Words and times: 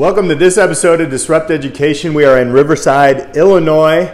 Welcome 0.00 0.30
to 0.30 0.34
this 0.34 0.56
episode 0.56 1.02
of 1.02 1.10
Disrupt 1.10 1.50
Education. 1.50 2.14
We 2.14 2.24
are 2.24 2.40
in 2.40 2.52
Riverside, 2.52 3.36
Illinois 3.36 4.10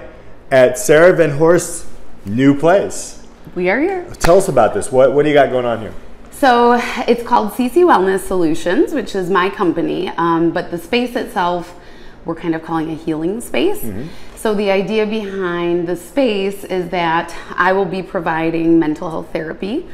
at 0.50 0.80
Sarah 0.80 1.14
Van 1.14 1.38
Horst's 1.38 1.86
new 2.24 2.58
place. 2.58 3.24
We 3.54 3.70
are 3.70 3.80
here. 3.80 4.04
Tell 4.18 4.36
us 4.36 4.48
about 4.48 4.74
this. 4.74 4.90
What, 4.90 5.12
what 5.12 5.22
do 5.22 5.28
you 5.28 5.34
got 5.34 5.50
going 5.50 5.64
on 5.64 5.80
here? 5.80 5.94
So 6.32 6.72
it's 7.06 7.22
called 7.22 7.52
CC 7.52 7.84
Wellness 7.84 8.18
Solutions, 8.18 8.94
which 8.94 9.14
is 9.14 9.30
my 9.30 9.48
company, 9.48 10.08
um, 10.16 10.50
but 10.50 10.72
the 10.72 10.78
space 10.78 11.14
itself 11.14 11.76
we're 12.24 12.34
kind 12.34 12.56
of 12.56 12.64
calling 12.64 12.90
a 12.90 12.94
healing 12.94 13.40
space. 13.40 13.80
Mm-hmm. 13.82 14.08
So 14.36 14.54
the 14.54 14.70
idea 14.70 15.06
behind 15.06 15.88
the 15.88 15.96
space 15.96 16.62
is 16.64 16.90
that 16.90 17.34
I 17.56 17.72
will 17.72 17.84
be 17.84 18.02
providing 18.02 18.78
mental 18.78 19.10
health 19.10 19.32
therapy 19.32 19.86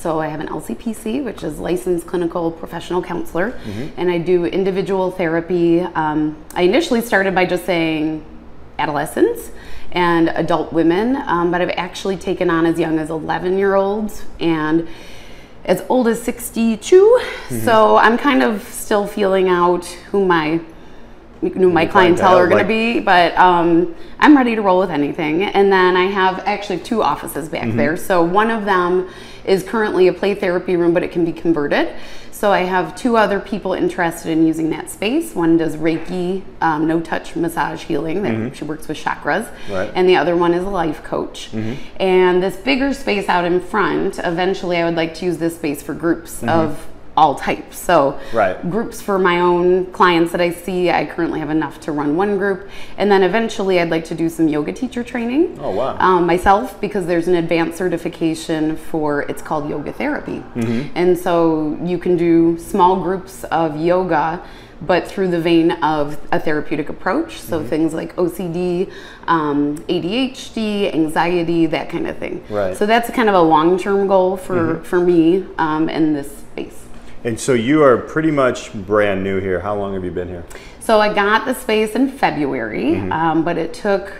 so 0.00 0.18
I 0.18 0.28
have 0.28 0.40
an 0.40 0.48
LCPC, 0.48 1.22
which 1.22 1.42
is 1.42 1.58
licensed 1.58 2.06
clinical 2.06 2.50
professional 2.50 3.02
counselor, 3.02 3.52
mm-hmm. 3.52 4.00
and 4.00 4.10
I 4.10 4.16
do 4.16 4.46
individual 4.46 5.10
therapy. 5.10 5.80
Um, 5.80 6.42
I 6.54 6.62
initially 6.62 7.02
started 7.02 7.34
by 7.34 7.44
just 7.44 7.66
saying 7.66 8.24
adolescents 8.78 9.50
and 9.92 10.30
adult 10.30 10.72
women, 10.72 11.16
um, 11.16 11.50
but 11.50 11.60
I've 11.60 11.74
actually 11.76 12.16
taken 12.16 12.48
on 12.48 12.64
as 12.64 12.78
young 12.78 12.98
as 12.98 13.10
11 13.10 13.58
year 13.58 13.74
olds 13.74 14.24
and 14.40 14.88
as 15.66 15.84
old 15.90 16.08
as 16.08 16.22
62. 16.22 16.96
Mm-hmm. 16.96 17.64
So 17.66 17.98
I'm 17.98 18.16
kind 18.16 18.42
of 18.42 18.62
still 18.62 19.06
feeling 19.06 19.50
out 19.50 19.84
who 19.84 20.24
my 20.24 20.62
you 21.42 21.54
know, 21.54 21.70
my 21.70 21.86
clientele 21.86 22.36
are 22.36 22.48
going 22.48 22.62
to 22.62 22.68
be, 22.68 23.00
but 23.00 23.36
um, 23.36 23.94
I'm 24.18 24.36
ready 24.36 24.54
to 24.54 24.62
roll 24.62 24.78
with 24.78 24.90
anything. 24.90 25.44
And 25.44 25.72
then 25.72 25.96
I 25.96 26.04
have 26.04 26.40
actually 26.40 26.80
two 26.80 27.02
offices 27.02 27.48
back 27.48 27.68
mm-hmm. 27.68 27.76
there. 27.76 27.96
So 27.96 28.22
one 28.22 28.50
of 28.50 28.64
them 28.64 29.08
is 29.44 29.62
currently 29.62 30.08
a 30.08 30.12
play 30.12 30.34
therapy 30.34 30.76
room, 30.76 30.92
but 30.92 31.02
it 31.02 31.12
can 31.12 31.24
be 31.24 31.32
converted. 31.32 31.94
So 32.40 32.52
I 32.52 32.60
have 32.60 32.96
two 32.96 33.18
other 33.18 33.38
people 33.38 33.74
interested 33.74 34.30
in 34.30 34.46
using 34.46 34.70
that 34.70 34.88
space. 34.88 35.34
One 35.34 35.58
does 35.58 35.76
Reiki, 35.76 36.42
um, 36.62 36.86
no 36.86 36.98
touch 36.98 37.36
massage 37.36 37.82
healing. 37.82 38.22
That 38.22 38.32
mm-hmm. 38.32 38.54
she 38.54 38.64
works 38.64 38.88
with 38.88 38.96
chakras, 38.96 39.50
right. 39.68 39.92
and 39.94 40.08
the 40.08 40.16
other 40.16 40.34
one 40.34 40.54
is 40.54 40.64
a 40.64 40.70
life 40.70 41.04
coach. 41.04 41.50
Mm-hmm. 41.52 41.74
And 42.00 42.42
this 42.42 42.56
bigger 42.56 42.94
space 42.94 43.28
out 43.28 43.44
in 43.44 43.60
front. 43.60 44.18
Eventually, 44.18 44.78
I 44.78 44.86
would 44.86 44.94
like 44.94 45.12
to 45.16 45.26
use 45.26 45.36
this 45.36 45.56
space 45.56 45.82
for 45.82 45.92
groups 45.92 46.36
mm-hmm. 46.36 46.48
of 46.48 46.86
all 47.20 47.34
types. 47.34 47.78
So 47.78 48.18
right. 48.32 48.58
groups 48.70 49.02
for 49.02 49.18
my 49.18 49.40
own 49.40 49.92
clients 49.92 50.32
that 50.32 50.40
I 50.40 50.50
see, 50.50 50.90
I 50.90 51.04
currently 51.04 51.38
have 51.38 51.50
enough 51.50 51.78
to 51.80 51.92
run 51.92 52.16
one 52.16 52.38
group, 52.38 52.68
and 52.96 53.12
then 53.12 53.22
eventually 53.22 53.78
I'd 53.78 53.90
like 53.90 54.06
to 54.06 54.14
do 54.14 54.30
some 54.30 54.48
yoga 54.48 54.72
teacher 54.72 55.04
training. 55.04 55.58
Oh 55.60 55.70
wow! 55.70 55.98
Um, 55.98 56.26
myself 56.26 56.80
because 56.80 57.06
there's 57.06 57.28
an 57.28 57.34
advanced 57.34 57.76
certification 57.76 58.76
for 58.76 59.22
it's 59.22 59.42
called 59.42 59.68
yoga 59.68 59.92
therapy, 59.92 60.42
mm-hmm. 60.54 60.96
and 60.96 61.16
so 61.16 61.78
you 61.84 61.98
can 61.98 62.16
do 62.16 62.58
small 62.58 63.02
groups 63.02 63.44
of 63.44 63.78
yoga 63.78 64.42
but 64.82 65.06
through 65.06 65.28
the 65.28 65.38
vein 65.38 65.72
of 65.82 66.18
a 66.32 66.40
therapeutic 66.40 66.88
approach. 66.88 67.38
So 67.38 67.58
mm-hmm. 67.58 67.68
things 67.68 67.92
like 67.92 68.16
OCD, 68.16 68.90
um, 69.26 69.76
ADHD, 69.76 70.92
anxiety, 70.94 71.66
that 71.66 71.90
kind 71.90 72.06
of 72.06 72.16
thing. 72.16 72.42
Right. 72.48 72.74
So 72.74 72.86
that's 72.86 73.10
kind 73.10 73.28
of 73.28 73.34
a 73.34 73.42
long 73.42 73.78
term 73.78 74.06
goal 74.06 74.38
for, 74.38 74.76
mm-hmm. 74.76 74.84
for 74.84 75.00
me 75.00 75.44
um, 75.58 75.90
in 75.90 76.14
this 76.14 76.34
space. 76.38 76.86
And 77.22 77.38
so 77.38 77.52
you 77.52 77.82
are 77.82 77.98
pretty 77.98 78.30
much 78.30 78.72
brand 78.72 79.22
new 79.22 79.40
here. 79.40 79.60
How 79.60 79.76
long 79.76 79.94
have 79.94 80.04
you 80.04 80.10
been 80.10 80.28
here? 80.28 80.44
So 80.80 81.00
I 81.00 81.12
got 81.12 81.44
the 81.44 81.54
space 81.54 81.94
in 81.94 82.10
February, 82.10 82.92
mm-hmm. 82.92 83.12
um, 83.12 83.44
but 83.44 83.58
it 83.58 83.74
took 83.74 84.12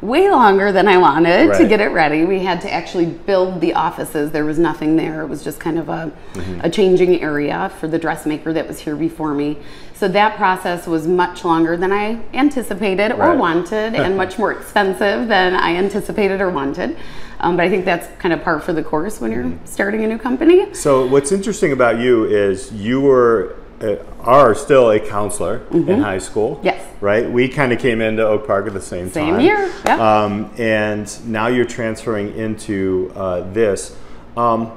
way 0.00 0.30
longer 0.30 0.70
than 0.70 0.86
I 0.86 0.96
wanted 0.96 1.48
right. 1.48 1.58
to 1.60 1.66
get 1.66 1.80
it 1.80 1.88
ready. 1.88 2.24
We 2.24 2.40
had 2.40 2.60
to 2.62 2.72
actually 2.72 3.06
build 3.06 3.60
the 3.60 3.74
offices. 3.74 4.30
There 4.30 4.44
was 4.44 4.58
nothing 4.58 4.96
there. 4.96 5.22
It 5.22 5.26
was 5.26 5.42
just 5.42 5.58
kind 5.58 5.78
of 5.78 5.88
a, 5.88 6.12
mm-hmm. 6.34 6.60
a 6.62 6.70
changing 6.70 7.20
area 7.20 7.72
for 7.80 7.88
the 7.88 7.98
dressmaker 7.98 8.52
that 8.52 8.68
was 8.68 8.78
here 8.78 8.94
before 8.94 9.34
me. 9.34 9.58
So 9.94 10.06
that 10.08 10.36
process 10.36 10.86
was 10.86 11.08
much 11.08 11.44
longer 11.44 11.76
than 11.76 11.92
I 11.92 12.20
anticipated 12.32 13.10
right. 13.10 13.34
or 13.34 13.36
wanted 13.36 13.96
and 13.96 14.16
much 14.16 14.38
more 14.38 14.52
expensive 14.58 15.26
than 15.26 15.54
I 15.54 15.74
anticipated 15.74 16.40
or 16.40 16.50
wanted. 16.50 16.96
Um, 17.40 17.56
but 17.56 17.66
I 17.66 17.68
think 17.68 17.84
that's 17.84 18.08
kind 18.20 18.32
of 18.32 18.42
par 18.42 18.60
for 18.60 18.72
the 18.72 18.82
course 18.82 19.20
when 19.20 19.32
you're 19.32 19.44
mm-hmm. 19.44 19.66
starting 19.66 20.04
a 20.04 20.06
new 20.06 20.18
company. 20.18 20.72
So 20.74 21.06
what's 21.06 21.32
interesting 21.32 21.72
about 21.72 21.98
you 21.98 22.24
is 22.24 22.72
you 22.72 23.00
were 23.00 23.57
are 24.20 24.54
still 24.54 24.90
a 24.90 25.00
counselor 25.00 25.60
mm-hmm. 25.60 25.88
in 25.88 26.00
high 26.00 26.18
school. 26.18 26.60
Yes. 26.62 26.84
Right. 27.00 27.30
We 27.30 27.48
kind 27.48 27.72
of 27.72 27.78
came 27.78 28.00
into 28.00 28.26
Oak 28.26 28.46
Park 28.46 28.66
at 28.66 28.74
the 28.74 28.80
same, 28.80 29.08
same 29.10 29.34
time. 29.34 29.40
Same 29.40 29.46
year. 29.46 29.72
Yeah. 29.84 30.22
Um, 30.22 30.50
and 30.58 31.26
now 31.26 31.46
you're 31.46 31.64
transferring 31.64 32.34
into 32.34 33.12
uh, 33.14 33.50
this. 33.52 33.96
Um, 34.36 34.76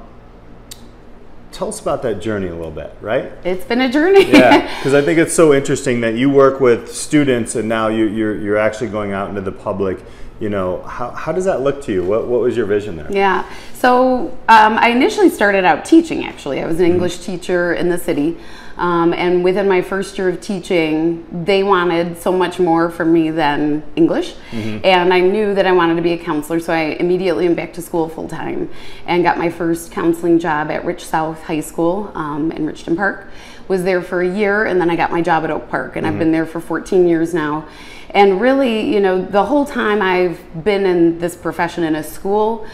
tell 1.50 1.68
us 1.68 1.80
about 1.80 2.02
that 2.02 2.22
journey 2.22 2.46
a 2.46 2.54
little 2.54 2.70
bit, 2.70 2.96
right? 3.00 3.32
It's 3.44 3.64
been 3.64 3.80
a 3.80 3.90
journey. 3.90 4.30
yeah, 4.30 4.76
because 4.78 4.94
I 4.94 5.02
think 5.02 5.18
it's 5.18 5.34
so 5.34 5.52
interesting 5.52 6.00
that 6.02 6.14
you 6.14 6.30
work 6.30 6.60
with 6.60 6.92
students 6.92 7.56
and 7.56 7.68
now 7.68 7.88
you, 7.88 8.06
you're, 8.06 8.40
you're 8.40 8.56
actually 8.56 8.90
going 8.90 9.12
out 9.12 9.28
into 9.28 9.40
the 9.40 9.52
public 9.52 9.98
you 10.42 10.48
know, 10.48 10.82
how, 10.82 11.12
how 11.12 11.30
does 11.30 11.44
that 11.44 11.60
look 11.60 11.82
to 11.84 11.92
you? 11.92 12.02
What, 12.02 12.26
what 12.26 12.40
was 12.40 12.56
your 12.56 12.66
vision 12.66 12.96
there? 12.96 13.06
Yeah, 13.08 13.48
so 13.74 14.36
um, 14.48 14.76
I 14.76 14.88
initially 14.88 15.30
started 15.30 15.64
out 15.64 15.84
teaching 15.84 16.24
actually. 16.24 16.60
I 16.60 16.66
was 16.66 16.80
an. 16.80 16.86
English 16.86 17.18
mm-hmm. 17.18 17.32
teacher 17.32 17.74
in 17.74 17.88
the 17.88 17.98
city. 17.98 18.36
Um, 18.76 19.12
and 19.12 19.44
within 19.44 19.68
my 19.68 19.82
first 19.82 20.16
year 20.16 20.28
of 20.28 20.40
teaching, 20.40 21.44
they 21.44 21.62
wanted 21.62 22.18
so 22.18 22.32
much 22.32 22.58
more 22.58 22.90
from 22.90 23.12
me 23.12 23.30
than 23.30 23.82
English. 23.96 24.34
Mm-hmm. 24.50 24.84
And 24.84 25.12
I 25.12 25.20
knew 25.20 25.54
that 25.54 25.66
I 25.66 25.72
wanted 25.72 25.96
to 25.96 26.02
be 26.02 26.12
a 26.12 26.18
counselor, 26.18 26.60
so 26.60 26.72
I 26.72 26.96
immediately 26.98 27.46
went 27.46 27.56
back 27.56 27.72
to 27.74 27.82
school 27.82 28.08
full 28.08 28.28
time 28.28 28.70
and 29.06 29.22
got 29.22 29.38
my 29.38 29.50
first 29.50 29.92
counseling 29.92 30.38
job 30.38 30.70
at 30.70 30.84
Rich 30.84 31.04
South 31.04 31.42
High 31.42 31.60
School 31.60 32.10
um, 32.14 32.50
in 32.52 32.66
Richton 32.66 32.96
Park. 32.96 33.28
Was 33.68 33.84
there 33.84 34.02
for 34.02 34.22
a 34.22 34.28
year, 34.28 34.64
and 34.64 34.80
then 34.80 34.90
I 34.90 34.96
got 34.96 35.10
my 35.10 35.22
job 35.22 35.44
at 35.44 35.50
Oak 35.50 35.68
Park, 35.68 35.96
and 35.96 36.04
mm-hmm. 36.04 36.14
I've 36.14 36.18
been 36.18 36.32
there 36.32 36.46
for 36.46 36.60
14 36.60 37.06
years 37.06 37.32
now. 37.32 37.68
And 38.10 38.40
really, 38.40 38.92
you 38.92 39.00
know, 39.00 39.24
the 39.24 39.44
whole 39.44 39.64
time 39.64 40.02
I've 40.02 40.64
been 40.64 40.84
in 40.84 41.18
this 41.18 41.34
profession 41.34 41.84
in 41.84 41.94
a 41.94 42.02
school, 42.02 42.66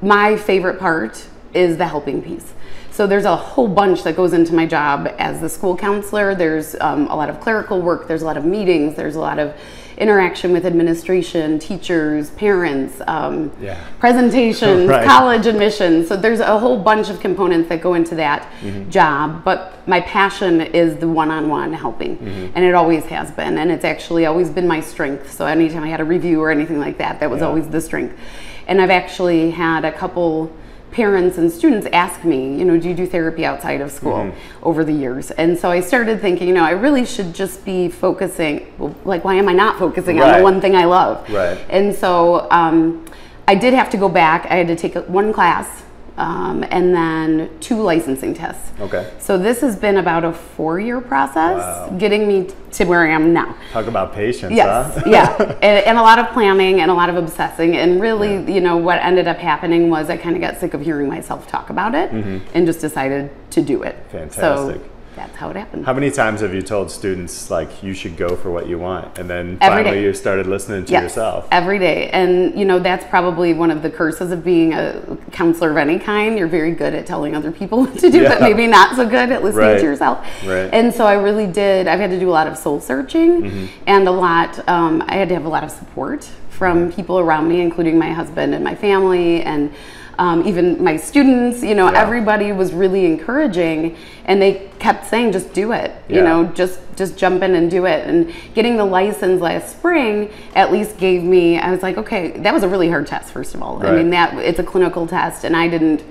my 0.00 0.36
favorite 0.36 0.78
part 0.78 1.26
is 1.52 1.76
the 1.76 1.86
helping 1.86 2.22
piece. 2.22 2.54
So 2.98 3.06
there's 3.06 3.26
a 3.26 3.36
whole 3.36 3.68
bunch 3.68 4.02
that 4.02 4.16
goes 4.16 4.32
into 4.32 4.52
my 4.52 4.66
job 4.66 5.14
as 5.18 5.40
the 5.40 5.48
school 5.48 5.76
counselor. 5.76 6.34
There's 6.34 6.74
um, 6.80 7.06
a 7.06 7.14
lot 7.14 7.30
of 7.30 7.38
clerical 7.38 7.80
work, 7.80 8.08
there's 8.08 8.22
a 8.22 8.24
lot 8.24 8.36
of 8.36 8.44
meetings, 8.44 8.96
there's 8.96 9.14
a 9.14 9.20
lot 9.20 9.38
of 9.38 9.54
interaction 9.98 10.50
with 10.52 10.66
administration, 10.66 11.60
teachers, 11.60 12.30
parents, 12.30 13.00
um, 13.06 13.52
yeah. 13.60 13.80
presentations, 14.00 14.88
right. 14.88 15.06
college 15.06 15.46
admissions. 15.46 16.08
So 16.08 16.16
there's 16.16 16.40
a 16.40 16.58
whole 16.58 16.76
bunch 16.76 17.08
of 17.08 17.20
components 17.20 17.68
that 17.68 17.80
go 17.80 17.94
into 17.94 18.16
that 18.16 18.42
mm-hmm. 18.62 18.90
job. 18.90 19.44
But 19.44 19.86
my 19.86 20.00
passion 20.00 20.60
is 20.60 20.96
the 20.96 21.06
one-on-one 21.06 21.74
helping, 21.74 22.16
mm-hmm. 22.16 22.52
and 22.56 22.64
it 22.64 22.74
always 22.74 23.04
has 23.04 23.30
been, 23.30 23.58
and 23.58 23.70
it's 23.70 23.84
actually 23.84 24.26
always 24.26 24.50
been 24.50 24.66
my 24.66 24.80
strength. 24.80 25.30
So 25.30 25.46
anytime 25.46 25.84
I 25.84 25.88
had 25.88 26.00
a 26.00 26.04
review 26.04 26.40
or 26.40 26.50
anything 26.50 26.80
like 26.80 26.98
that, 26.98 27.20
that 27.20 27.30
was 27.30 27.42
yeah. 27.42 27.46
always 27.46 27.68
the 27.68 27.80
strength. 27.80 28.18
And 28.66 28.82
I've 28.82 28.90
actually 28.90 29.52
had 29.52 29.84
a 29.84 29.92
couple 29.92 30.52
parents 30.90 31.38
and 31.38 31.50
students 31.50 31.86
ask 31.92 32.24
me, 32.24 32.58
you 32.58 32.64
know, 32.64 32.78
do 32.78 32.88
you 32.88 32.94
do 32.94 33.06
therapy 33.06 33.44
outside 33.44 33.80
of 33.80 33.90
school 33.90 34.16
mm-hmm. 34.16 34.64
over 34.64 34.84
the 34.84 34.92
years? 34.92 35.30
And 35.32 35.58
so 35.58 35.70
I 35.70 35.80
started 35.80 36.20
thinking, 36.20 36.48
you 36.48 36.54
know, 36.54 36.64
I 36.64 36.70
really 36.70 37.04
should 37.04 37.34
just 37.34 37.64
be 37.64 37.88
focusing, 37.88 38.72
well, 38.78 38.94
like, 39.04 39.24
why 39.24 39.34
am 39.34 39.48
I 39.48 39.52
not 39.52 39.78
focusing 39.78 40.18
right. 40.18 40.30
on 40.30 40.38
the 40.38 40.42
one 40.42 40.60
thing 40.60 40.74
I 40.74 40.84
love? 40.84 41.28
Right. 41.30 41.58
And 41.68 41.94
so 41.94 42.48
um, 42.50 43.04
I 43.46 43.54
did 43.54 43.74
have 43.74 43.90
to 43.90 43.96
go 43.96 44.08
back. 44.08 44.46
I 44.50 44.56
had 44.56 44.68
to 44.68 44.76
take 44.76 44.94
one 45.08 45.32
class 45.32 45.84
um, 46.18 46.64
and 46.70 46.92
then 46.92 47.48
two 47.60 47.80
licensing 47.80 48.34
tests. 48.34 48.72
Okay. 48.80 49.10
So 49.20 49.38
this 49.38 49.60
has 49.60 49.76
been 49.76 49.98
about 49.98 50.24
a 50.24 50.32
four-year 50.32 51.00
process, 51.00 51.58
wow. 51.58 51.96
getting 51.96 52.26
me 52.26 52.50
to 52.72 52.84
where 52.84 53.06
I 53.06 53.10
am 53.10 53.32
now. 53.32 53.56
Talk 53.72 53.86
about 53.86 54.12
patience. 54.12 54.52
Yes, 54.52 54.94
huh? 54.96 55.02
yeah, 55.06 55.36
and, 55.62 55.86
and, 55.86 55.96
a 55.96 56.02
lot 56.02 56.18
of 56.18 56.28
planning 56.30 56.80
and 56.80 56.90
a 56.90 56.94
lot 56.94 57.08
of 57.08 57.16
obsessing. 57.16 57.76
And 57.76 58.00
really, 58.00 58.34
yeah. 58.34 58.48
you 58.48 58.60
know, 58.60 58.76
what 58.76 58.98
ended 58.98 59.28
up 59.28 59.38
happening 59.38 59.90
was 59.90 60.10
I 60.10 60.16
kind 60.16 60.34
of 60.34 60.42
got 60.42 60.58
sick 60.58 60.74
of 60.74 60.80
hearing 60.80 61.08
myself 61.08 61.46
talk 61.46 61.70
about 61.70 61.94
it, 61.94 62.10
mm-hmm. 62.10 62.44
and 62.52 62.66
just 62.66 62.80
decided 62.80 63.30
to 63.52 63.62
do 63.62 63.84
it. 63.84 63.96
Fantastic. 64.10 64.82
So, 64.82 64.90
that's 65.18 65.36
how 65.36 65.50
it 65.50 65.56
happened. 65.56 65.84
How 65.84 65.92
many 65.92 66.12
times 66.12 66.42
have 66.42 66.54
you 66.54 66.62
told 66.62 66.92
students 66.92 67.50
like 67.50 67.82
you 67.82 67.92
should 67.92 68.16
go 68.16 68.36
for 68.36 68.52
what 68.52 68.68
you 68.68 68.78
want, 68.78 69.18
and 69.18 69.28
then 69.28 69.58
Every 69.60 69.82
finally 69.82 70.00
day. 70.00 70.04
you 70.04 70.14
started 70.14 70.46
listening 70.46 70.84
to 70.84 70.92
yes, 70.92 71.02
yourself? 71.02 71.48
Every 71.50 71.80
day, 71.80 72.08
and 72.10 72.56
you 72.56 72.64
know 72.64 72.78
that's 72.78 73.04
probably 73.06 73.52
one 73.52 73.72
of 73.72 73.82
the 73.82 73.90
curses 73.90 74.30
of 74.30 74.44
being 74.44 74.74
a 74.74 75.18
counselor 75.32 75.72
of 75.72 75.76
any 75.76 75.98
kind. 75.98 76.38
You're 76.38 76.46
very 76.46 76.70
good 76.70 76.94
at 76.94 77.04
telling 77.04 77.34
other 77.34 77.50
people 77.50 77.78
what 77.84 77.98
to 77.98 78.10
do, 78.10 78.22
yeah. 78.22 78.28
but 78.28 78.42
maybe 78.42 78.68
not 78.68 78.94
so 78.94 79.04
good 79.04 79.30
at 79.32 79.42
listening 79.42 79.66
right. 79.66 79.78
to 79.78 79.84
yourself. 79.84 80.24
Right. 80.46 80.72
And 80.72 80.94
so 80.94 81.04
I 81.04 81.14
really 81.14 81.48
did. 81.48 81.88
I've 81.88 82.00
had 82.00 82.10
to 82.10 82.20
do 82.20 82.30
a 82.30 82.36
lot 82.38 82.46
of 82.46 82.56
soul 82.56 82.80
searching, 82.80 83.42
mm-hmm. 83.42 83.66
and 83.88 84.06
a 84.06 84.12
lot. 84.12 84.68
Um, 84.68 85.02
I 85.08 85.16
had 85.16 85.28
to 85.30 85.34
have 85.34 85.46
a 85.46 85.48
lot 85.48 85.64
of 85.64 85.72
support 85.72 86.30
from 86.58 86.88
mm-hmm. 86.88 86.96
people 86.96 87.18
around 87.18 87.48
me, 87.48 87.60
including 87.60 87.98
my 87.98 88.12
husband 88.12 88.54
and 88.54 88.62
my 88.62 88.74
family, 88.74 89.42
and 89.42 89.72
um, 90.18 90.46
even 90.48 90.82
my 90.82 90.96
students, 90.96 91.62
you 91.62 91.76
know, 91.76 91.90
yeah. 91.90 92.02
everybody 92.02 92.50
was 92.50 92.72
really 92.72 93.06
encouraging 93.06 93.96
and 94.24 94.42
they 94.42 94.68
kept 94.80 95.06
saying, 95.06 95.30
just 95.30 95.52
do 95.52 95.70
it, 95.70 95.92
yeah. 96.08 96.16
you 96.16 96.22
know, 96.22 96.44
just, 96.46 96.80
just 96.96 97.16
jump 97.16 97.44
in 97.44 97.54
and 97.54 97.70
do 97.70 97.86
it. 97.86 98.04
And 98.08 98.34
getting 98.52 98.76
the 98.76 98.84
license 98.84 99.40
last 99.40 99.76
spring 99.76 100.32
at 100.56 100.72
least 100.72 100.98
gave 100.98 101.22
me, 101.22 101.56
I 101.58 101.70
was 101.70 101.84
like, 101.84 101.98
okay, 101.98 102.32
that 102.38 102.52
was 102.52 102.64
a 102.64 102.68
really 102.68 102.88
hard 102.88 103.06
test, 103.06 103.32
first 103.32 103.54
of 103.54 103.62
all. 103.62 103.78
Right. 103.78 103.92
I 103.92 103.96
mean, 103.96 104.10
that 104.10 104.34
it's 104.38 104.58
a 104.58 104.64
clinical 104.64 105.06
test 105.06 105.44
and 105.44 105.56
I 105.56 105.68
didn't, 105.68 106.02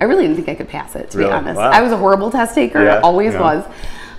I 0.00 0.04
really 0.04 0.22
didn't 0.22 0.36
think 0.36 0.48
I 0.48 0.54
could 0.54 0.68
pass 0.68 0.94
it, 0.94 1.10
to 1.10 1.18
really? 1.18 1.30
be 1.30 1.34
honest. 1.34 1.58
Wow. 1.58 1.70
I 1.70 1.82
was 1.82 1.90
a 1.90 1.96
horrible 1.96 2.30
test 2.30 2.54
taker, 2.54 2.84
yeah. 2.84 3.00
always 3.00 3.34
was. 3.34 3.64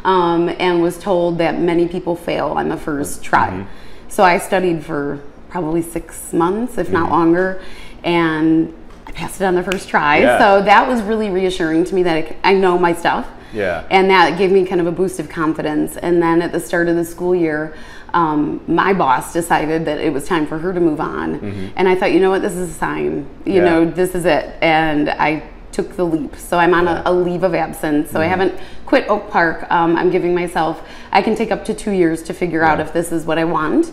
um, 0.03 0.49
and 0.59 0.81
was 0.81 0.97
told 0.97 1.37
that 1.37 1.59
many 1.59 1.87
people 1.87 2.15
fail 2.15 2.47
on 2.47 2.69
the 2.69 2.75
1st 2.75 3.21
try. 3.21 3.65
So 4.09 4.23
I 4.23 4.37
studied 4.37 4.85
for 4.85 5.21
probably 5.49 5.81
six 5.81 6.33
months, 6.33 6.77
if 6.77 6.89
not 6.89 7.09
longer, 7.09 7.61
and 8.03 8.73
I 9.05 9.11
passed 9.11 9.41
it 9.41 9.45
on 9.45 9.55
the 9.55 9.63
first 9.63 9.87
try. 9.89 10.19
Yeah. 10.19 10.37
So 10.39 10.61
that 10.63 10.87
was 10.87 11.01
really 11.01 11.29
reassuring 11.29 11.85
to 11.85 11.95
me 11.95 12.03
that 12.03 12.35
I 12.43 12.53
know 12.53 12.77
my 12.77 12.93
stuff. 12.93 13.27
Yeah. 13.53 13.85
And 13.89 14.09
that 14.09 14.37
gave 14.37 14.51
me 14.51 14.65
kind 14.65 14.81
of 14.81 14.87
a 14.87 14.91
boost 14.91 15.19
of 15.19 15.29
confidence. 15.29 15.95
And 15.97 16.21
then 16.21 16.41
at 16.41 16.51
the 16.51 16.59
start 16.59 16.89
of 16.89 16.95
the 16.97 17.05
school 17.05 17.33
year, 17.33 17.73
um, 18.13 18.61
my 18.67 18.93
boss 18.93 19.31
decided 19.33 19.85
that 19.85 19.99
it 19.99 20.11
was 20.11 20.27
time 20.27 20.45
for 20.45 20.57
her 20.59 20.73
to 20.73 20.79
move 20.79 20.99
on. 20.99 21.71
And 21.75 21.87
I 21.87 21.95
thought, 21.95 22.11
you 22.11 22.19
know 22.19 22.29
what, 22.29 22.41
this 22.41 22.53
is 22.53 22.69
a 22.71 22.73
sign. 22.73 23.03
You 23.03 23.13
Mm-hmm. 23.13 23.51
Yeah. 23.51 23.63
know, 23.63 23.85
this 23.85 24.15
is 24.15 24.25
it. 24.25 24.55
And 24.61 25.09
I 25.09 25.43
took 25.77 25.95
the 25.95 26.03
leap. 26.03 26.35
So 26.35 26.57
I'm 26.57 26.73
on 26.73 26.87
a, 26.87 27.03
a 27.05 27.13
leave 27.13 27.43
of 27.43 27.53
absence. 27.53 28.09
So 28.09 28.19
I 28.19 28.23
Mm-hmm. 28.23 28.29
haven't 28.41 28.59
quit 28.87 29.07
Oak 29.09 29.29
Park. 29.29 29.57
Um, 29.71 29.95
I'm 29.95 30.09
giving 30.09 30.33
myself, 30.33 30.81
I 31.11 31.21
can 31.21 31.35
take 31.35 31.51
up 31.51 31.63
to 31.65 31.73
two 31.73 31.91
years 31.91 32.23
to 32.23 32.33
figure 32.33 32.63
out 32.63 32.79
if 32.79 32.91
this 32.93 33.11
is 33.11 33.25
what 33.25 33.37
I 33.37 33.43
want. 33.43 33.91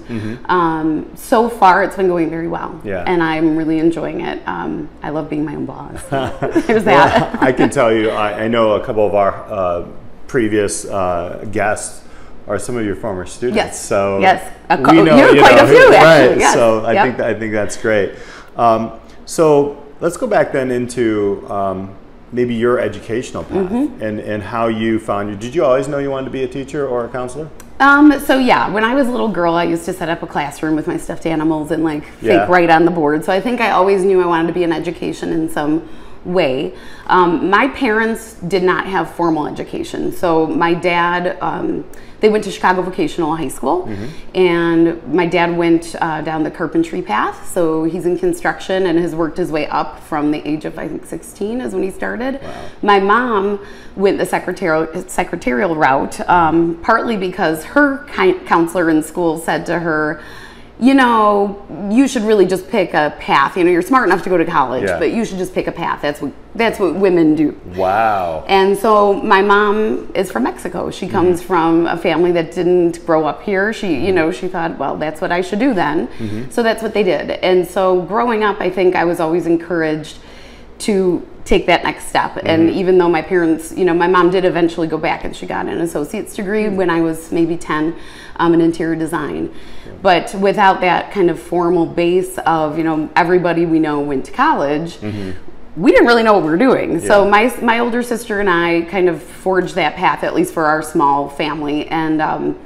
Um, 0.49 1.11
so 1.15 1.49
far, 1.51 1.83
it's 1.85 1.97
been 1.97 2.09
going 2.09 2.31
very 2.31 2.49
well. 2.49 2.71
Mm-hmm. 2.71 2.89
Yeah. 2.89 3.05
And 3.07 3.23
I'm 3.23 3.55
really 3.57 3.79
enjoying 3.81 4.23
it. 4.23 4.39
Um, 4.49 4.89
I 5.03 5.11
love 5.11 5.29
being 5.29 5.45
my 5.45 5.55
own 5.55 5.67
boss. 5.67 6.03
There's 6.67 6.85
that. 6.85 7.43
I 7.43 7.53
can 7.53 7.69
tell 7.71 7.93
you, 7.93 8.09
I, 8.11 8.45
I 8.45 8.49
know 8.49 8.73
a 8.81 8.85
couple 8.85 9.07
of 9.07 9.15
our 9.15 9.33
uh, 9.53 9.87
previous 10.27 10.87
uh, 10.87 11.45
guests 11.53 12.03
are 12.47 12.59
some 12.59 12.77
of 12.79 12.85
your 12.87 12.97
former 12.97 13.27
students. 13.27 13.57
Yes. 13.57 13.85
So 13.85 14.21
Yes. 14.21 14.41
A 14.71 14.77
we 14.81 15.03
know, 15.03 15.17
you 15.33 15.41
quite 15.41 15.57
know, 15.57 15.65
a 15.65 15.69
few, 15.69 15.89
right. 15.91 16.01
actually. 16.01 16.41
Yes. 16.41 16.55
So 16.55 16.85
I 16.85 16.93
Yep. 16.93 17.05
think 17.05 17.21
I 17.21 17.35
think 17.39 17.53
that's 17.53 17.77
great. 17.77 18.15
Um, 18.57 18.93
so 19.27 19.84
let's 20.05 20.19
go 20.19 20.27
back 20.27 20.53
then 20.53 20.71
into 20.71 21.43
um, 21.51 21.89
maybe 22.31 22.55
your 22.55 22.79
educational 22.79 23.43
path 23.43 23.71
Mm-hmm. 23.71 24.03
and, 24.03 24.21
and 24.21 24.43
how 24.43 24.67
you 24.67 24.99
found 24.99 25.31
you. 25.31 25.37
Did 25.37 25.55
you 25.55 25.65
always 25.65 25.89
know 25.89 25.97
you 25.99 26.11
wanted 26.11 26.27
to 26.27 26.31
be 26.31 26.43
a 26.43 26.47
teacher 26.49 26.87
or 26.87 27.06
a 27.06 27.09
counselor? 27.09 27.49
Um, 27.81 28.21
so 28.21 28.39
yeah, 28.39 28.69
when 28.71 28.85
I 28.85 28.95
was 28.95 29.09
a 29.09 29.11
little 29.11 29.29
girl, 29.31 29.55
I 29.55 29.65
used 29.65 29.87
to 29.87 29.95
set 29.95 30.11
up 30.11 30.23
a 30.23 30.27
classroom 30.27 30.77
with 30.77 30.87
my 30.87 30.99
stuffed 30.99 31.25
animals 31.25 31.71
and 31.71 31.83
like 31.83 32.05
fake 32.05 32.33
Yeah. 32.33 32.47
write 32.51 32.69
on 32.69 32.85
the 32.85 32.91
board. 32.91 33.25
So 33.25 33.33
I 33.33 33.41
think 33.41 33.62
I 33.62 33.71
always 33.71 34.05
knew 34.05 34.21
I 34.21 34.27
wanted 34.27 34.49
to 34.49 34.53
be 34.53 34.62
in 34.62 34.73
education 34.73 35.33
in 35.33 35.49
some 35.49 35.89
way. 36.25 36.75
Um, 37.06 37.50
my 37.50 37.69
parents 37.69 38.35
did 38.35 38.62
not 38.62 38.87
have 38.87 39.11
formal 39.15 39.47
education. 39.47 40.12
So 40.12 40.47
my 40.47 40.75
dad, 40.75 41.37
um, 41.41 41.85
they 42.21 42.31
went 42.31 42.44
to 42.44 42.50
Chicago 42.50 42.81
Vocational 42.81 43.37
High 43.37 43.49
School, 43.49 43.87
and 44.35 45.03
my 45.12 45.26
dad 45.26 45.55
went 45.55 45.94
uh, 46.00 46.23
down 46.23 46.43
the 46.43 46.50
carpentry 46.50 47.03
path. 47.03 47.47
So 47.53 47.85
he's 47.85 48.06
in 48.06 48.19
construction 48.19 48.87
and 48.87 48.99
has 48.99 49.15
worked 49.15 49.37
his 49.37 49.50
way 49.53 49.67
up 49.67 50.00
from 50.00 50.31
the 50.31 50.41
age 50.49 50.65
of 50.65 50.79
I 50.79 50.88
think 50.88 51.05
16 51.05 51.61
is 51.61 51.75
when 51.75 51.82
he 51.82 51.91
started. 51.91 52.41
My 52.82 52.99
mom 52.99 53.61
went 53.94 54.17
the 54.17 54.25
secretarial 54.25 54.87
secretarial 55.06 55.76
route, 55.76 56.19
um, 56.29 56.81
partly 56.82 57.19
because 57.19 57.65
her 57.65 58.06
counselor 58.47 58.88
in 58.88 59.03
school 59.03 59.37
said 59.37 59.67
to 59.67 59.79
her, 59.81 60.23
you 60.81 60.93
know, 60.94 61.65
you 61.91 62.09
should 62.09 62.23
really 62.23 62.47
just 62.47 62.69
pick 62.69 62.94
a 62.94 63.15
path. 63.19 63.56
You 63.56 63.65
know, 63.65 63.71
you're 63.71 63.82
smart 63.82 64.09
enough 64.09 64.25
to 64.25 64.31
go 64.31 64.37
to 64.37 64.44
college, 64.44 64.85
Yeah. 64.85 64.99
but 64.99 65.12
you 65.12 65.25
should 65.25 65.38
just 65.38 65.55
pick 65.55 65.67
a 65.67 65.73
path. 65.73 66.03
That's 66.03 66.21
what 66.21 66.32
that's 66.56 66.79
what 66.79 66.94
women 66.94 67.35
do. 67.35 67.61
Wow. 67.75 68.44
And 68.47 68.76
so 68.76 69.15
my 69.15 69.43
mom 69.43 70.12
is 70.15 70.31
from 70.31 70.44
Mexico. 70.44 70.91
She 70.91 71.06
mm-hmm. 71.06 71.15
comes 71.15 71.43
from 71.43 71.87
a 71.87 71.97
family 71.97 72.31
that 72.32 72.53
didn't 72.53 73.05
grow 73.05 73.26
up 73.26 73.43
here. 73.43 73.73
She, 73.73 73.94
you 73.94 73.99
mm-hmm. 74.06 74.15
know, 74.15 74.31
she 74.31 74.47
thought, 74.47 74.79
well, 74.79 74.97
that's 74.97 75.21
what 75.21 75.32
I 75.32 75.41
should 75.41 75.59
do 75.59 75.75
then. 75.75 76.06
Mm-hmm. 76.06 76.50
So 76.50 76.62
that's 76.62 76.81
what 76.81 76.94
they 76.94 77.03
did. 77.03 77.31
And 77.31 77.67
so 77.67 78.03
growing 78.03 78.44
up, 78.44 78.61
I 78.61 78.71
think 78.71 78.94
I 78.94 79.05
was 79.05 79.19
always 79.19 79.47
encouraged 79.47 80.19
to 80.85 81.27
take 81.45 81.67
that 81.67 81.85
next 81.85 82.07
step. 82.07 82.39
And 82.45 82.71
even 82.71 82.97
though 82.97 83.09
my 83.09 83.21
parents, 83.21 83.73
you 83.73 83.85
know, 83.85 83.93
my 83.93 84.07
mom 84.07 84.31
did 84.31 84.45
eventually 84.45 84.87
go 84.87 84.97
back 84.97 85.25
and 85.25 85.37
she 85.37 85.47
got 85.47 85.67
an 85.67 85.81
associate's 85.81 86.35
degree 86.35 86.69
when 86.69 86.89
I 86.89 87.03
was 87.03 87.31
maybe 87.33 87.57
10 87.57 87.95
um, 88.37 88.55
in 88.55 88.61
interior 88.61 88.97
design. 88.97 89.55
But 90.01 90.35
without 90.35 90.81
that 90.81 91.13
kind 91.13 91.31
of 91.31 91.39
formal 91.39 91.87
base 91.87 92.39
of, 92.39 92.79
you 92.79 92.85
know, 92.85 93.11
everybody 93.15 93.67
we 93.67 93.79
know 93.79 94.01
went 94.01 94.25
to 94.27 94.33
college, 94.33 94.99
we 95.77 95.91
didn't 95.91 96.07
really 96.07 96.23
know 96.23 96.35
what 96.35 96.45
we 96.45 96.51
were 96.51 96.57
doing. 96.57 97.01
So 97.01 97.29
my 97.29 97.55
my 97.61 97.81
older 97.81 98.03
sister 98.03 98.41
and 98.41 98.49
I 98.49 98.83
kind 98.83 99.09
of 99.09 99.23
forged 99.23 99.75
that 99.75 99.97
path, 99.97 100.23
at 100.23 100.35
least 100.35 100.55
for 100.55 100.67
our 100.67 100.83
small 100.83 101.29
family. 101.29 101.89
And 101.89 102.23
um, 102.23 102.59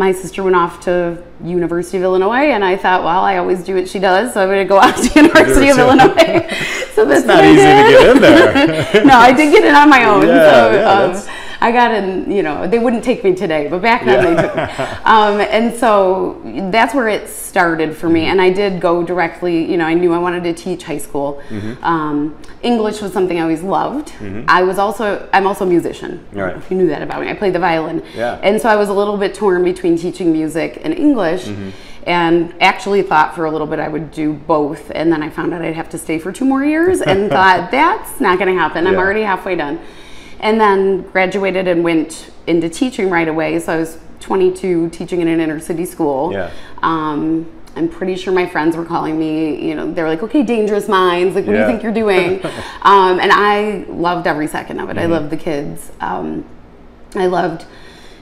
my 0.00 0.12
sister 0.12 0.42
went 0.42 0.56
off 0.56 0.80
to 0.80 1.22
University 1.44 1.98
of 1.98 2.04
Illinois, 2.04 2.48
and 2.54 2.64
I 2.64 2.74
thought, 2.74 3.04
well, 3.04 3.20
I 3.20 3.36
always 3.36 3.62
do 3.62 3.74
what 3.74 3.86
she 3.86 3.98
does, 3.98 4.32
so 4.32 4.40
I'm 4.40 4.48
going 4.48 4.66
to 4.66 4.68
go 4.68 4.80
out 4.80 4.96
to 4.96 5.08
University 5.14 5.68
of 5.68 5.76
Illinois. 5.76 6.48
so 6.94 7.04
that's 7.04 7.26
not 7.26 7.44
easy 7.44 7.56
to 7.58 7.84
get 7.92 8.16
in 8.16 8.22
there. 8.22 9.04
no, 9.10 9.16
I 9.18 9.30
did 9.34 9.52
get 9.52 9.62
it 9.62 9.74
on 9.74 9.90
my 9.90 10.04
own. 10.04 10.26
Yeah, 10.26 10.50
so 10.50 10.72
yeah, 10.72 10.90
um, 10.90 11.49
I 11.62 11.72
got 11.72 11.92
in, 11.92 12.30
you 12.30 12.42
know, 12.42 12.66
they 12.66 12.78
wouldn't 12.78 13.04
take 13.04 13.22
me 13.22 13.34
today, 13.34 13.68
but 13.68 13.82
back 13.82 14.04
then 14.04 14.22
Yeah. 14.24 14.34
they 14.34 14.42
took 14.42 14.56
me. 14.56 14.84
Um, 15.04 15.40
and 15.40 15.74
so 15.74 16.40
that's 16.70 16.94
where 16.94 17.08
it 17.08 17.28
started 17.28 17.96
for 17.96 18.06
Mm-hmm. 18.06 18.14
me. 18.14 18.24
And 18.26 18.40
I 18.40 18.50
did 18.50 18.80
go 18.80 19.02
directly, 19.02 19.70
you 19.70 19.76
know, 19.76 19.84
I 19.84 19.94
knew 19.94 20.12
I 20.14 20.18
wanted 20.18 20.42
to 20.44 20.52
teach 20.54 20.84
high 20.84 20.98
school. 20.98 21.42
Mm-hmm. 21.50 21.84
Um, 21.84 22.36
English 22.62 23.02
was 23.02 23.12
something 23.12 23.38
I 23.38 23.42
always 23.42 23.62
loved. 23.62 24.12
I 24.48 24.62
was 24.62 24.78
also, 24.78 25.28
I'm 25.32 25.46
also 25.46 25.64
a 25.66 25.68
musician. 25.68 26.10
I 26.32 26.34
don't 26.34 26.34
know 26.34 26.44
Right. 26.46 26.56
If 26.56 26.70
you 26.70 26.76
knew 26.78 26.86
that 26.88 27.02
about 27.02 27.20
me, 27.20 27.28
I 27.28 27.34
played 27.34 27.52
the 27.54 27.58
violin. 27.58 28.02
Yeah. 28.16 28.38
And 28.42 28.60
so 28.60 28.68
I 28.68 28.76
was 28.76 28.88
a 28.88 28.94
little 28.94 29.16
bit 29.18 29.34
torn 29.34 29.62
between 29.62 29.96
teaching 29.98 30.32
music 30.32 30.80
and 30.82 30.94
English. 30.94 31.44
Mm-hmm. 31.44 31.70
And 32.06 32.54
actually 32.62 33.02
thought 33.02 33.34
for 33.34 33.44
a 33.44 33.50
little 33.50 33.66
bit 33.66 33.78
I 33.78 33.86
would 33.88 34.10
do 34.10 34.32
both. 34.32 34.90
And 34.94 35.12
then 35.12 35.22
I 35.22 35.28
found 35.28 35.52
out 35.52 35.60
I'd 35.60 35.74
have 35.74 35.90
to 35.90 35.98
stay 35.98 36.18
for 36.18 36.32
two 36.32 36.46
more 36.46 36.64
years 36.64 37.02
and 37.02 37.28
thought 37.36 37.70
that's 37.70 38.18
not 38.20 38.38
going 38.38 38.52
to 38.54 38.58
happen. 38.58 38.86
I'm 38.86 38.96
already 38.96 39.20
halfway 39.20 39.54
done. 39.54 39.78
And 40.40 40.60
then 40.60 41.02
graduated 41.10 41.68
and 41.68 41.84
went 41.84 42.30
into 42.46 42.68
teaching 42.68 43.10
right 43.10 43.28
away. 43.28 43.58
So 43.60 43.74
I 43.74 43.76
was 43.76 43.98
22 44.20 44.90
teaching 44.90 45.20
in 45.20 45.28
an 45.28 45.40
inner 45.40 45.60
city 45.60 45.84
school. 45.84 46.32
Yeah. 46.32 46.50
Um, 46.82 47.50
I'm 47.76 47.88
pretty 47.88 48.16
sure 48.16 48.32
my 48.32 48.46
friends 48.46 48.76
were 48.76 48.84
calling 48.84 49.18
me, 49.18 49.64
you 49.68 49.74
know, 49.74 49.90
they 49.92 50.02
were 50.02 50.08
like, 50.08 50.22
okay, 50.24 50.42
dangerous 50.42 50.88
minds. 50.88 51.34
Like, 51.34 51.46
what 51.46 51.52
do 51.52 51.58
you 51.60 51.66
think 51.66 51.82
you're 51.82 51.92
doing? 51.92 52.44
um, 52.82 53.20
and 53.20 53.30
I 53.32 53.84
loved 53.88 54.26
every 54.26 54.48
second 54.48 54.80
of 54.80 54.90
it. 54.90 54.96
Mm-hmm. 54.96 55.12
I 55.12 55.16
loved 55.16 55.30
the 55.30 55.36
kids. 55.36 55.92
Um, 56.00 56.44
I 57.14 57.26
loved 57.26 57.66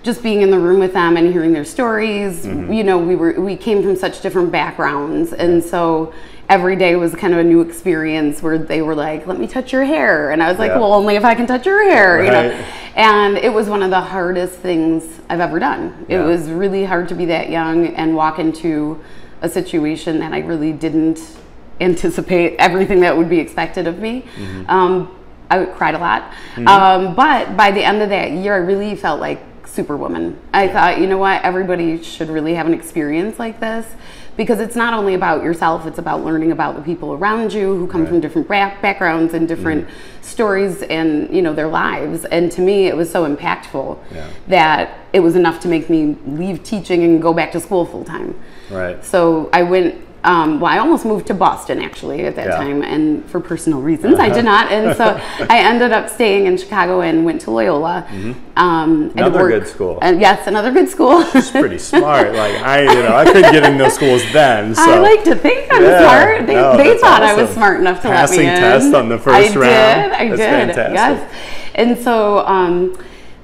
just 0.08 0.22
being 0.22 0.40
in 0.40 0.50
the 0.50 0.58
room 0.58 0.80
with 0.80 0.94
them 0.94 1.18
and 1.18 1.30
hearing 1.30 1.52
their 1.52 1.66
stories. 1.66 2.46
Mm-hmm. 2.46 2.72
You 2.72 2.82
know, 2.82 2.96
we 2.96 3.14
were 3.14 3.38
we 3.38 3.56
came 3.56 3.82
from 3.82 3.94
such 3.94 4.22
different 4.22 4.50
backgrounds, 4.50 5.34
and 5.34 5.62
so 5.62 6.14
every 6.48 6.76
day 6.76 6.96
was 6.96 7.14
kind 7.14 7.34
of 7.34 7.40
a 7.40 7.44
new 7.44 7.60
experience 7.60 8.42
where 8.42 8.56
they 8.56 8.80
were 8.80 8.94
like, 8.94 9.26
"Let 9.26 9.38
me 9.38 9.46
touch 9.46 9.70
your 9.70 9.84
hair," 9.84 10.30
and 10.30 10.42
I 10.42 10.48
was 10.48 10.58
like, 10.58 10.70
Yeah. 10.70 10.78
"Well, 10.78 10.94
only 10.94 11.16
if 11.16 11.26
I 11.26 11.34
can 11.34 11.46
touch 11.46 11.66
your 11.66 11.84
hair," 11.90 12.24
you 12.24 12.30
know. 12.30 12.64
And 12.96 13.36
it 13.36 13.52
was 13.52 13.68
one 13.68 13.82
of 13.82 13.90
the 13.90 14.00
hardest 14.00 14.54
things 14.54 15.04
I've 15.28 15.40
ever 15.40 15.58
done. 15.58 16.06
It 16.08 16.20
was 16.20 16.48
really 16.48 16.84
hard 16.86 17.06
to 17.10 17.14
be 17.14 17.26
that 17.26 17.50
young 17.50 17.88
and 17.88 18.16
walk 18.16 18.38
into 18.38 18.98
a 19.42 19.48
situation 19.48 20.20
that 20.20 20.32
I 20.32 20.38
really 20.38 20.72
didn't 20.72 21.20
anticipate 21.82 22.56
everything 22.58 23.00
that 23.00 23.14
would 23.14 23.28
be 23.28 23.38
expected 23.38 23.86
of 23.86 23.98
me. 23.98 24.22
Mm-hmm. 24.22 24.70
Um, 24.70 25.14
I 25.50 25.64
cried 25.66 25.94
a 25.94 25.98
lot. 25.98 26.32
Um, 26.66 27.14
but 27.14 27.56
by 27.56 27.70
the 27.70 27.84
end 27.84 28.02
of 28.02 28.08
that 28.08 28.32
year, 28.32 28.54
I 28.54 28.58
really 28.58 28.96
felt 28.96 29.20
like 29.20 29.40
superwoman. 29.68 30.38
I 30.52 30.68
thought, 30.68 30.98
you 31.00 31.06
know 31.06 31.18
what, 31.18 31.42
everybody 31.42 32.02
should 32.02 32.28
really 32.28 32.54
have 32.54 32.66
an 32.66 32.74
experience 32.74 33.38
like 33.38 33.60
this 33.60 33.86
because 34.36 34.60
it's 34.60 34.76
not 34.76 34.94
only 34.94 35.14
about 35.14 35.42
yourself, 35.42 35.86
it's 35.86 35.98
about 35.98 36.24
learning 36.24 36.52
about 36.52 36.76
the 36.76 36.82
people 36.82 37.12
around 37.12 37.52
you 37.52 37.74
who 37.76 37.86
come 37.86 38.06
from 38.06 38.20
different 38.20 38.48
back- 38.48 38.80
backgrounds 38.82 39.34
and 39.34 39.46
different 39.48 39.86
Mm-hmm. 39.86 40.22
stories 40.22 40.82
and, 40.82 41.34
you 41.34 41.42
know, 41.42 41.52
their 41.54 41.68
lives. 41.68 42.24
And 42.26 42.50
to 42.52 42.60
me, 42.60 42.86
it 42.86 42.96
was 42.96 43.10
so 43.10 43.24
impactful 43.34 43.98
Yeah. 44.14 44.28
that 44.48 44.98
it 45.12 45.20
was 45.20 45.34
enough 45.36 45.60
to 45.60 45.68
make 45.68 45.88
me 45.90 46.16
leave 46.26 46.62
teaching 46.62 47.02
and 47.02 47.20
go 47.20 47.32
back 47.32 47.50
to 47.52 47.60
school 47.60 47.84
full 47.86 48.04
time. 48.04 48.34
Right. 48.70 49.02
So 49.04 49.48
I 49.52 49.62
went. 49.62 49.94
Um, 50.24 50.58
well, 50.58 50.70
I 50.72 50.78
almost 50.78 51.04
moved 51.04 51.28
to 51.28 51.34
Boston 51.34 51.80
actually 51.80 52.26
at 52.26 52.34
that 52.34 52.48
Yeah. 52.48 52.56
time, 52.56 52.82
and 52.82 53.24
for 53.30 53.38
personal 53.38 53.80
reasons, 53.80 54.18
I 54.18 54.28
did 54.28 54.44
not. 54.44 54.70
And 54.72 54.96
so 54.96 55.04
I 55.48 55.60
ended 55.60 55.92
up 55.92 56.08
staying 56.10 56.46
in 56.46 56.56
Chicago 56.56 57.02
and 57.02 57.24
went 57.24 57.40
to 57.42 57.52
Loyola. 57.52 58.04
Um, 58.08 58.08
I 58.16 58.24
did 58.24 58.38
Mm-hmm. 58.56 59.18
Another 59.18 59.38
work- 59.38 59.50
good 59.52 59.68
school. 59.68 59.98
And 60.02 60.20
yes, 60.20 60.46
another 60.48 60.72
good 60.72 60.88
school. 60.88 61.20
It's 61.34 61.52
pretty 61.52 61.78
smart. 61.78 62.34
Like 62.34 62.56
I, 62.56 62.80
you 62.82 63.02
know, 63.02 63.14
I 63.16 63.24
couldn't 63.26 63.52
get 63.52 63.62
in 63.64 63.78
those 63.78 63.94
schools 63.94 64.22
then. 64.32 64.74
So 64.74 64.82
I 64.82 64.98
like 64.98 65.22
to 65.24 65.36
think 65.36 65.72
I'm 65.72 65.82
Yeah, 65.84 66.00
smart. 66.00 66.46
They, 66.48 66.54
no, 66.54 66.76
they 66.76 66.98
thought 66.98 67.22
I 67.22 67.34
was 67.40 67.48
smart 67.50 67.78
enough 67.80 68.02
to 68.02 68.08
Passing 68.08 68.38
let 68.38 68.44
me 68.44 68.50
in. 68.50 68.58
Passing 68.58 68.90
test 68.90 68.94
on 69.00 69.08
the 69.08 69.18
first 69.18 69.56
I 69.56 69.60
round. 69.60 70.12
Did, 70.12 70.20
I 70.20 70.28
That's 70.36 70.40
did. 70.40 70.74
fantastic. 70.76 70.94
Yes. 70.94 71.34
And 71.76 71.96
so 71.98 72.40
um, 72.46 72.98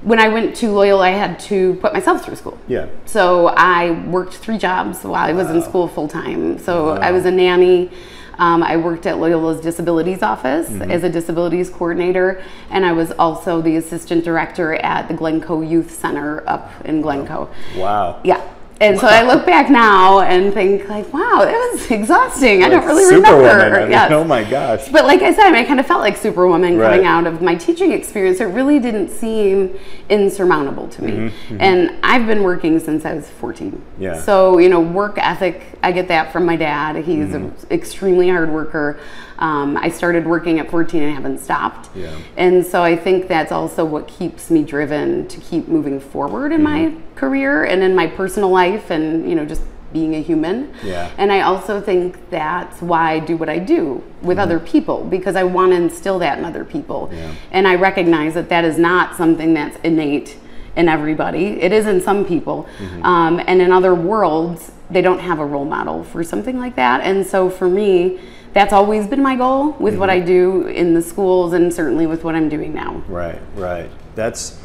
when 0.09 0.19
I 0.19 0.27
went 0.29 0.55
to 0.61 0.65
Loyola, 0.71 1.03
I 1.05 1.09
had 1.23 1.39
to 1.51 1.75
put 1.81 1.91
myself 1.93 2.23
through 2.23 2.35
school. 2.37 2.57
yeah. 2.67 2.85
So 3.05 3.47
I 3.47 3.91
worked 4.07 4.35
three 4.35 4.57
jobs 4.57 5.03
while 5.03 5.15
I 5.31 5.33
was 5.33 5.49
in 5.49 5.61
school 5.61 5.87
full 5.87 6.07
time. 6.07 6.59
So 6.59 6.91
I 7.07 7.11
was 7.11 7.25
a 7.25 7.31
nanny. 7.31 7.89
Um, 8.37 8.61
I 8.63 8.75
worked 8.77 9.05
at 9.05 9.15
Loyola's 9.17 9.61
disabilities 9.61 10.21
office 10.21 10.67
Mm-hmm. 10.69 10.91
as 10.91 11.03
a 11.03 11.09
disabilities 11.09 11.69
coordinator, 11.69 12.27
and 12.69 12.85
I 12.85 12.91
was 13.01 13.09
also 13.17 13.61
the 13.61 13.75
assistant 13.77 14.23
director 14.25 14.75
at 14.75 15.07
the 15.07 15.13
Glencoe 15.13 15.61
Youth 15.61 15.91
Center 16.03 16.43
up 16.47 16.69
in 16.85 17.01
Glencoe. 17.01 17.49
Wow. 17.77 18.19
Yeah. 18.23 18.41
And 18.81 18.99
so 18.99 19.07
I 19.07 19.21
look 19.23 19.45
back 19.45 19.69
now 19.69 20.19
and 20.19 20.53
think 20.53 20.89
like, 20.89 21.11
wow, 21.13 21.45
that 21.45 21.69
was 21.73 21.89
exhausting. 21.89 22.61
I 22.61 22.67
don't 22.67 22.85
really 22.85 23.05
remember. 23.15 23.47
I 23.49 23.79
mean, 23.83 23.91
Yes. 23.91 24.11
Oh 24.15 24.25
my 24.25 24.43
gosh. 24.43 24.89
But 24.89 25.05
like 25.05 25.21
I 25.21 25.33
said, 25.33 25.45
I, 25.45 25.51
mean, 25.51 25.63
I 25.63 25.65
kind 25.65 25.79
of 25.79 25.85
felt 25.85 26.01
like 26.01 26.17
Superwoman 26.17 26.77
Right. 26.77 26.91
coming 26.91 27.05
out 27.05 27.25
of 27.25 27.41
my 27.41 27.55
teaching 27.55 27.93
experience. 27.93 28.41
It 28.41 28.45
really 28.45 28.79
didn't 28.79 29.09
seem 29.11 29.79
insurmountable 30.09 30.87
to 30.89 31.03
me. 31.03 31.31
And 31.59 31.95
I've 32.03 32.27
been 32.27 32.43
working 32.43 32.79
since 32.79 33.05
I 33.05 33.13
was 33.13 33.29
14. 33.29 33.71
Mm-hmm, 33.71 34.01
Yeah. 34.03 34.19
So, 34.21 34.57
you 34.57 34.67
know, 34.67 34.81
work 34.81 35.17
ethic, 35.19 35.61
I 35.81 35.93
get 35.93 36.09
that 36.09 36.33
from 36.33 36.45
my 36.45 36.57
dad. 36.57 36.97
He's 36.97 37.33
an 37.33 37.51
Mm-hmm. 37.51 37.73
extremely 37.73 38.29
hard 38.29 38.51
worker. 38.51 38.99
Um, 39.39 39.77
I 39.77 39.89
started 39.89 40.25
working 40.25 40.59
at 40.59 40.69
14 40.71 41.01
and 41.03 41.13
haven't 41.13 41.39
stopped. 41.39 41.89
Yeah. 41.95 42.17
And 42.37 42.65
so 42.65 42.83
I 42.83 42.95
think 42.95 43.27
that's 43.27 43.51
also 43.51 43.83
what 43.83 44.07
keeps 44.07 44.49
me 44.49 44.63
driven 44.63 45.27
to 45.27 45.39
keep 45.41 45.67
moving 45.67 45.99
forward 45.99 46.51
in 46.51 46.63
my 46.63 46.75
Mm-hmm. 46.85 47.15
career 47.15 47.63
and 47.63 47.81
in 47.83 47.95
my 47.95 48.07
personal 48.07 48.49
life 48.49 48.91
and, 48.91 49.27
you 49.29 49.35
know, 49.35 49.45
just 49.45 49.61
being 49.93 50.15
a 50.15 50.21
human. 50.21 50.73
Yeah. 50.83 51.09
And 51.17 51.31
I 51.31 51.41
also 51.41 51.79
think 51.79 52.29
that's 52.29 52.81
why 52.81 53.13
I 53.13 53.19
do 53.19 53.37
what 53.37 53.47
I 53.47 53.59
do 53.59 54.03
with 54.21 54.37
other 54.37 54.59
people 54.59 55.05
because 55.05 55.35
I 55.37 55.43
want 55.43 55.71
to 55.71 55.77
instill 55.77 56.19
that 56.19 56.37
in 56.37 56.43
other 56.45 56.65
people. 56.65 57.07
Mm-hmm. 57.07 57.15
Yeah. 57.15 57.33
And 57.51 57.67
I 57.67 57.75
recognize 57.75 58.33
that 58.33 58.49
that 58.49 58.65
is 58.65 58.77
not 58.77 59.15
something 59.15 59.53
that's 59.53 59.77
innate 59.83 60.37
in 60.75 60.89
everybody. 60.89 61.61
It 61.61 61.71
is 61.71 61.87
in 61.87 62.01
some 62.01 62.25
people. 62.25 62.67
Mm-hmm. 62.77 63.03
Um, 63.03 63.41
and 63.47 63.61
in 63.61 63.71
other 63.71 63.95
worlds, 63.95 64.73
they 64.89 65.01
don't 65.01 65.19
have 65.19 65.39
a 65.39 65.45
role 65.45 65.65
model 65.65 66.03
for 66.03 66.23
something 66.23 66.59
like 66.59 66.75
that. 66.75 66.99
And 67.01 67.25
so 67.25 67.49
for 67.49 67.69
me, 67.69 68.19
that's 68.55 68.71
always 68.71 69.05
been 69.05 69.21
my 69.21 69.35
goal 69.35 69.71
with 69.73 69.97
what 69.97 70.09
I 70.09 70.19
Mm-hmm. 70.19 70.25
do 70.27 70.67
in 70.67 70.93
the 70.93 71.01
schools 71.01 71.51
and 71.51 71.71
certainly 71.73 72.07
with 72.07 72.23
what 72.23 72.35
I'm 72.35 72.47
doing 72.47 72.73
now. 72.73 73.03
Right, 73.09 73.39
right. 73.55 73.91
That's 74.15 74.57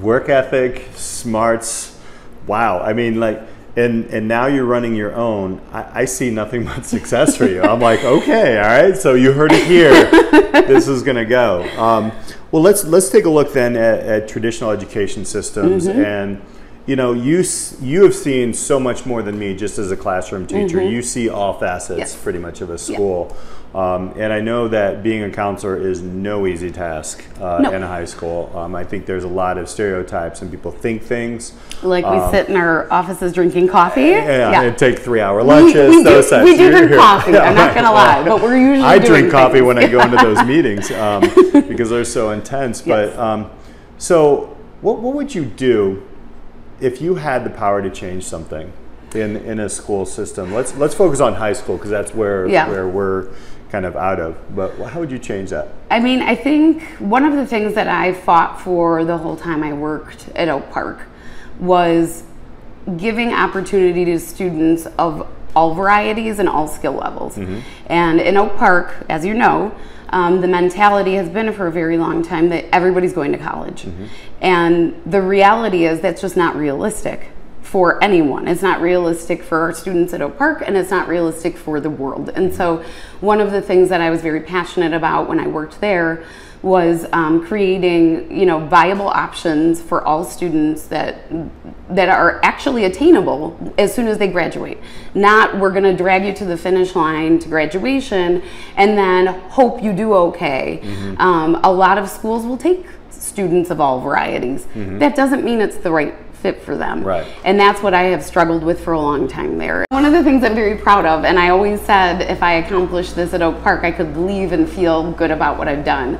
work 0.00 0.28
ethic, 0.28 0.88
smarts. 0.94 1.98
Wow. 2.46 2.80
I 2.80 2.92
mean, 2.92 3.18
like, 3.18 3.42
and 3.74 4.04
and 4.06 4.28
now 4.28 4.46
you're 4.46 4.64
running 4.66 4.94
your 4.94 5.14
own. 5.16 5.60
I, 5.72 6.02
I 6.02 6.04
see 6.04 6.30
nothing 6.30 6.64
but 6.70 6.86
success 6.86 7.36
for 7.36 7.46
you. 7.46 7.60
I'm 7.60 7.80
like, 7.80 8.04
okay, 8.04 8.58
all 8.58 8.66
right. 8.66 8.96
So 8.96 9.14
you 9.14 9.32
heard 9.32 9.50
it 9.52 9.66
here. 9.66 9.90
this 10.66 10.86
is 10.86 11.02
gonna 11.02 11.24
go. 11.24 11.64
Um, 11.76 12.12
well, 12.52 12.62
let's 12.62 12.84
let's 12.84 13.10
take 13.10 13.24
a 13.24 13.30
look 13.30 13.52
then 13.52 13.74
at, 13.74 13.98
at 14.00 14.28
traditional 14.28 14.70
education 14.70 15.24
systems 15.24 15.86
and. 15.88 16.40
You 16.84 16.96
know, 16.96 17.12
you 17.12 17.44
you 17.80 18.02
have 18.02 18.14
seen 18.14 18.52
so 18.52 18.80
much 18.80 19.06
more 19.06 19.22
than 19.22 19.38
me 19.38 19.54
just 19.54 19.78
as 19.78 19.92
a 19.92 19.96
classroom 19.96 20.46
teacher. 20.48 20.82
You 20.82 21.00
see 21.02 21.28
all 21.28 21.52
facets 21.58 21.98
Yes. 21.98 22.16
pretty 22.16 22.40
much 22.40 22.60
of 22.60 22.70
a 22.70 22.78
school, 22.78 23.36
um, 23.72 24.12
and 24.18 24.32
I 24.32 24.40
know 24.40 24.66
that 24.66 25.00
being 25.00 25.22
a 25.22 25.30
counselor 25.30 25.76
is 25.76 26.02
no 26.02 26.44
easy 26.44 26.72
task 26.72 27.22
uh, 27.40 27.58
No. 27.62 27.70
in 27.70 27.84
a 27.84 27.86
high 27.86 28.04
school. 28.04 28.50
Um, 28.56 28.74
I 28.74 28.82
think 28.82 29.06
there's 29.06 29.22
a 29.22 29.28
lot 29.28 29.58
of 29.58 29.68
stereotypes 29.68 30.42
and 30.42 30.50
people 30.50 30.72
think 30.72 31.04
things. 31.04 31.52
Like 31.84 32.04
we 32.04 32.18
sit 32.36 32.48
in 32.48 32.56
our 32.56 32.92
offices 32.92 33.32
drinking 33.32 33.68
coffee. 33.68 34.14
Um, 34.14 34.24
Yeah, 34.26 34.50
Yeah. 34.50 34.62
and 34.62 34.76
take 34.76 34.98
three-hour 34.98 35.44
lunches. 35.44 35.88
we 35.90 35.98
do- 35.98 36.02
those 36.02 36.30
types. 36.30 36.44
we 36.44 36.56
do 36.56 36.68
drink 36.72 36.88
here. 36.88 36.98
coffee, 36.98 37.38
I'm 37.38 37.54
not 37.54 37.74
gonna 37.76 37.92
lie, 37.92 38.24
but 38.24 38.42
we're 38.42 38.56
usually 38.56 38.82
I 38.82 38.98
drink 38.98 39.30
coffee 39.30 39.58
things. 39.60 39.66
when 39.68 39.78
I 39.78 39.86
go 39.86 40.00
into 40.00 40.16
those 40.20 40.44
meetings 40.44 40.90
um, 40.90 41.20
because 41.68 41.90
they're 41.90 42.04
so 42.04 42.30
intense. 42.32 42.82
But 42.82 43.10
Yes. 43.10 43.18
um, 43.18 43.50
so, 43.98 44.56
what 44.80 44.98
what 44.98 45.14
would 45.14 45.32
you 45.32 45.44
do 45.44 46.02
if 46.82 47.00
you 47.00 47.14
had 47.14 47.44
the 47.44 47.50
power 47.50 47.80
to 47.80 47.90
change 47.90 48.24
something 48.24 48.72
in 49.14 49.36
in 49.36 49.60
a 49.60 49.68
school 49.68 50.04
system? 50.04 50.52
Let's 50.52 50.76
let's 50.76 50.94
focus 50.94 51.20
on 51.20 51.34
high 51.34 51.52
school 51.54 51.76
because 51.76 51.90
that's 51.90 52.14
where 52.14 52.46
Yeah. 52.46 52.68
where 52.68 52.88
we're 52.88 53.28
kind 53.70 53.86
of 53.86 53.96
out 53.96 54.20
of. 54.20 54.36
But 54.54 54.74
how 54.90 55.00
would 55.00 55.10
you 55.10 55.18
change 55.18 55.50
that? 55.50 55.68
I 55.90 55.98
mean, 56.00 56.20
I 56.20 56.34
think 56.34 56.82
one 56.98 57.24
of 57.24 57.34
the 57.34 57.46
things 57.46 57.74
that 57.74 57.88
I 57.88 58.12
fought 58.12 58.60
for 58.60 59.04
the 59.04 59.16
whole 59.16 59.36
time 59.36 59.62
I 59.62 59.72
worked 59.72 60.28
at 60.36 60.48
Oak 60.48 60.70
Park 60.70 60.98
was 61.58 62.24
giving 62.96 63.32
opportunity 63.32 64.04
to 64.04 64.18
students 64.18 64.86
of 64.98 65.26
all 65.54 65.74
varieties 65.74 66.38
and 66.38 66.48
all 66.48 66.66
skill 66.68 66.94
levels. 66.94 67.36
And 67.86 68.20
in 68.20 68.36
Oak 68.36 68.56
Park, 68.56 69.04
as 69.08 69.24
you 69.24 69.34
know, 69.34 69.74
um, 70.10 70.40
the 70.42 70.48
mentality 70.48 71.14
has 71.14 71.28
been 71.28 71.52
for 71.52 71.66
a 71.66 71.72
very 71.72 71.96
long 71.96 72.22
time 72.22 72.50
that 72.50 72.66
everybody's 72.72 73.14
going 73.14 73.32
to 73.32 73.38
college. 73.38 73.86
And 74.40 75.00
the 75.06 75.22
reality 75.22 75.86
is 75.86 76.00
that's 76.00 76.20
just 76.20 76.36
not 76.36 76.54
realistic 76.56 77.30
for 77.62 78.02
anyone. 78.04 78.46
It's 78.48 78.60
not 78.60 78.82
realistic 78.82 79.42
for 79.42 79.60
our 79.60 79.72
students 79.72 80.12
at 80.12 80.20
Oak 80.20 80.36
Park, 80.36 80.62
and 80.66 80.76
it's 80.76 80.90
not 80.90 81.08
realistic 81.08 81.56
for 81.56 81.80
the 81.80 81.88
world. 81.88 82.28
And 82.28 82.54
so, 82.54 82.84
one 83.20 83.40
of 83.40 83.50
the 83.50 83.62
things 83.62 83.88
that 83.88 84.02
I 84.02 84.10
was 84.10 84.20
very 84.20 84.40
passionate 84.40 84.92
about 84.92 85.26
when 85.26 85.40
I 85.40 85.46
worked 85.46 85.80
there 85.80 86.22
was 86.62 87.06
um, 87.12 87.44
creating, 87.44 88.36
you 88.36 88.46
know, 88.46 88.60
viable 88.66 89.08
options 89.08 89.80
for 89.82 90.02
all 90.04 90.24
students 90.24 90.86
that 90.86 91.16
that 91.90 92.08
are 92.08 92.40
actually 92.42 92.84
attainable 92.84 93.74
as 93.76 93.94
soon 93.94 94.06
as 94.06 94.16
they 94.18 94.28
graduate. 94.28 94.78
Not 95.14 95.58
we're 95.58 95.72
going 95.72 95.84
to 95.84 95.96
drag 95.96 96.24
you 96.24 96.32
to 96.34 96.44
the 96.44 96.56
finish 96.56 96.94
line 96.94 97.38
to 97.40 97.48
graduation, 97.48 98.42
and 98.76 98.96
then 98.96 99.26
hope 99.50 99.82
you 99.82 99.92
do 99.92 100.14
okay. 100.14 100.80
Um, 101.18 101.60
a 101.62 101.72
lot 101.72 101.98
of 101.98 102.08
schools 102.08 102.46
will 102.46 102.56
take 102.56 102.86
students 103.10 103.70
of 103.70 103.80
all 103.80 104.00
varieties. 104.00 104.66
That 104.98 105.16
doesn't 105.16 105.44
mean 105.44 105.60
it's 105.60 105.76
the 105.76 105.90
right 105.90 106.14
fit 106.42 106.60
for 106.62 106.76
them. 106.76 107.04
Right. 107.04 107.26
And 107.44 107.58
that's 107.58 107.80
what 107.82 107.94
I 107.94 108.02
have 108.04 108.22
struggled 108.24 108.64
with 108.64 108.82
for 108.84 108.92
a 108.92 109.00
long 109.00 109.28
time 109.28 109.56
there. 109.58 109.86
One 109.90 110.04
of 110.04 110.12
the 110.12 110.22
things 110.24 110.42
I'm 110.44 110.54
very 110.56 110.76
proud 110.76 111.06
of, 111.06 111.24
and 111.24 111.38
I 111.38 111.50
always 111.50 111.80
said 111.80 112.20
if 112.22 112.42
I 112.42 112.54
accomplished 112.54 113.14
this 113.14 113.32
at 113.32 113.40
Oak 113.42 113.62
Park, 113.62 113.84
I 113.84 113.92
could 113.92 114.16
leave 114.16 114.52
and 114.52 114.68
feel 114.68 115.12
good 115.12 115.30
about 115.30 115.56
what 115.56 115.68
I've 115.68 115.84
done. 115.84 116.18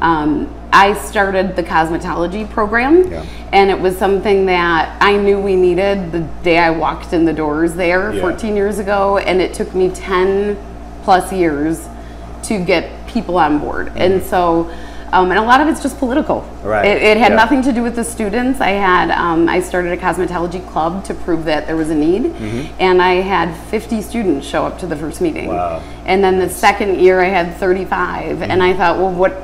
Um, 0.00 0.52
I 0.72 0.94
started 0.94 1.56
the 1.56 1.62
cosmetology 1.62 2.48
program, 2.50 3.10
Yeah. 3.10 3.24
and 3.52 3.70
it 3.70 3.78
was 3.80 3.96
something 3.96 4.46
that 4.46 4.96
I 5.00 5.16
knew 5.16 5.38
we 5.40 5.56
needed 5.56 6.12
the 6.12 6.20
day 6.42 6.58
I 6.58 6.70
walked 6.70 7.12
in 7.12 7.24
the 7.24 7.32
doors 7.32 7.74
there 7.74 8.12
Yeah. 8.12 8.20
14 8.20 8.56
years 8.56 8.78
ago, 8.78 9.18
and 9.18 9.40
it 9.40 9.54
took 9.54 9.74
me 9.74 9.90
10 9.90 10.56
plus 11.04 11.32
years 11.32 11.88
to 12.44 12.58
get 12.58 12.84
people 13.06 13.38
on 13.38 13.58
board. 13.58 13.92
And 13.96 14.22
so, 14.22 14.70
um, 15.12 15.30
and 15.30 15.38
a 15.38 15.42
lot 15.42 15.60
of 15.60 15.68
it's 15.68 15.82
just 15.82 15.98
political. 15.98 16.42
Right. 16.62 16.84
It, 16.86 17.02
it 17.02 17.16
had 17.16 17.30
Yeah. 17.32 17.36
nothing 17.36 17.62
to 17.62 17.72
do 17.72 17.82
with 17.82 17.96
the 17.96 18.04
students. 18.04 18.60
I 18.60 18.70
had 18.70 19.10
um, 19.10 19.48
I 19.48 19.60
started 19.60 19.92
a 19.92 19.96
cosmetology 19.96 20.66
club 20.70 21.04
to 21.06 21.14
prove 21.14 21.44
that 21.46 21.66
there 21.66 21.76
was 21.76 21.90
a 21.90 21.94
need, 21.94 22.26
and 22.78 23.02
I 23.02 23.14
had 23.14 23.54
50 23.68 24.02
students 24.02 24.46
show 24.46 24.64
up 24.66 24.78
to 24.80 24.86
the 24.86 24.96
first 24.96 25.20
meeting. 25.20 25.48
Mm-hmm. 25.48 25.56
Wow. 25.56 25.82
And 26.06 26.22
then 26.22 26.38
the 26.38 26.48
second 26.48 27.00
year, 27.00 27.20
I 27.20 27.26
had 27.28 27.56
35, 27.56 28.42
and 28.42 28.62
I 28.62 28.72
thought, 28.74 28.98
well, 28.98 29.12
what 29.12 29.34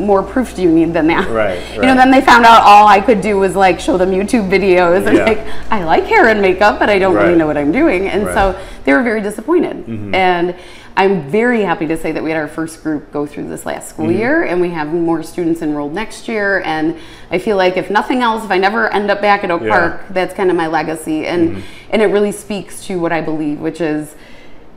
more 0.00 0.24
proof 0.24 0.56
do 0.56 0.62
you 0.62 0.70
need 0.72 0.92
than 0.92 1.06
that? 1.06 1.28
Right, 1.28 1.56
right, 1.58 1.74
You 1.76 1.82
know, 1.82 1.94
then 1.94 2.10
they 2.10 2.20
found 2.20 2.44
out 2.44 2.62
all 2.62 2.88
I 2.88 3.00
could 3.00 3.20
do 3.20 3.38
was 3.38 3.54
like 3.54 3.78
show 3.78 3.96
them 3.96 4.10
YouTube 4.10 4.48
videos 4.50 5.06
and 5.06 5.16
Yeah. 5.16 5.24
like 5.24 5.46
I 5.70 5.84
like 5.84 6.02
hair 6.04 6.26
and 6.28 6.40
makeup, 6.42 6.80
but 6.80 6.88
I 6.90 6.98
don't 6.98 7.14
Right. 7.14 7.26
really 7.26 7.38
know 7.38 7.46
what 7.46 7.56
I'm 7.56 7.70
doing, 7.70 8.08
and 8.08 8.26
Right. 8.26 8.34
so 8.34 8.56
they 8.84 8.92
were 8.92 9.04
very 9.04 9.20
disappointed. 9.20 9.84
And 10.12 10.56
I'm 10.96 11.28
very 11.28 11.62
happy 11.62 11.86
to 11.88 11.96
say 11.96 12.12
that 12.12 12.22
we 12.22 12.30
had 12.30 12.38
our 12.38 12.46
first 12.46 12.82
group 12.82 13.10
go 13.12 13.26
through 13.26 13.48
this 13.48 13.66
last 13.66 13.88
school 13.88 14.12
year, 14.12 14.44
and 14.44 14.60
we 14.60 14.70
have 14.70 14.92
more 14.92 15.24
students 15.24 15.60
enrolled 15.60 15.92
next 15.92 16.28
year. 16.28 16.62
And 16.64 16.96
I 17.32 17.38
feel 17.38 17.56
like 17.56 17.76
if 17.76 17.90
nothing 17.90 18.22
else, 18.22 18.44
if 18.44 18.50
I 18.52 18.58
never 18.58 18.88
end 18.92 19.10
up 19.10 19.20
back 19.20 19.42
at 19.42 19.50
Oak 19.50 19.62
Yeah. 19.62 19.70
Park, 19.76 20.04
that's 20.10 20.32
kind 20.34 20.50
of 20.50 20.56
my 20.56 20.68
legacy, 20.68 21.26
and 21.26 21.62
and 21.90 22.00
it 22.00 22.06
really 22.06 22.30
speaks 22.32 22.84
to 22.86 23.00
what 23.00 23.12
I 23.12 23.20
believe, 23.22 23.58
which 23.60 23.80
is 23.80 24.14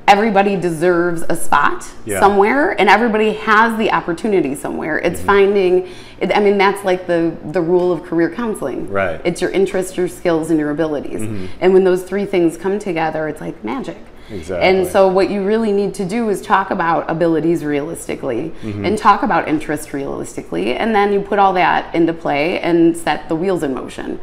everybody 0.08 0.56
deserves 0.56 1.22
a 1.30 1.36
spot 1.36 1.86
Yeah. 2.06 2.22
somewhere 2.22 2.72
and 2.80 2.88
everybody 2.90 3.34
has 3.34 3.78
the 3.78 3.92
opportunity 3.92 4.56
somewhere 4.56 4.98
it's 5.00 5.18
Mm-hmm. 5.20 5.28
finding 5.28 5.88
it, 6.22 6.32
i 6.34 6.40
mean 6.40 6.58
that's 6.58 6.86
like 6.86 7.08
the 7.08 7.36
the 7.52 7.60
rule 7.62 7.92
of 7.92 8.04
career 8.04 8.30
counseling 8.30 8.90
Right. 8.90 9.18
Mm-hmm. 9.18 9.28
it's 9.28 9.42
your 9.42 9.52
interests 9.52 9.98
your 9.98 10.08
skills 10.08 10.50
and 10.50 10.58
your 10.58 10.72
abilities 10.72 11.22
and 11.60 11.74
when 11.74 11.84
those 11.84 12.04
three 12.04 12.24
things 12.26 12.56
come 12.56 12.80
together 12.80 13.28
it's 13.28 13.42
like 13.42 13.62
magic 13.66 13.98
Exactly. 14.30 14.68
and 14.68 14.86
so 14.88 15.08
what 15.08 15.30
you 15.30 15.44
really 15.44 15.72
need 15.72 15.94
to 15.96 16.06
do 16.06 16.30
is 16.30 16.42
talk 16.42 16.72
about 16.72 17.10
abilities 17.10 17.64
realistically 17.64 18.52
Mm-hmm. 18.62 18.86
and 18.86 18.98
talk 18.98 19.24
about 19.24 19.48
interest 19.48 19.94
realistically 19.94 20.76
and 20.76 20.94
then 20.94 21.14
you 21.14 21.22
put 21.22 21.40
all 21.40 21.54
that 21.54 21.94
into 21.96 22.14
play 22.14 22.60
and 22.60 22.96
set 22.98 23.30
the 23.30 23.36
wheels 23.36 23.64
in 23.64 23.74
motion 23.74 24.20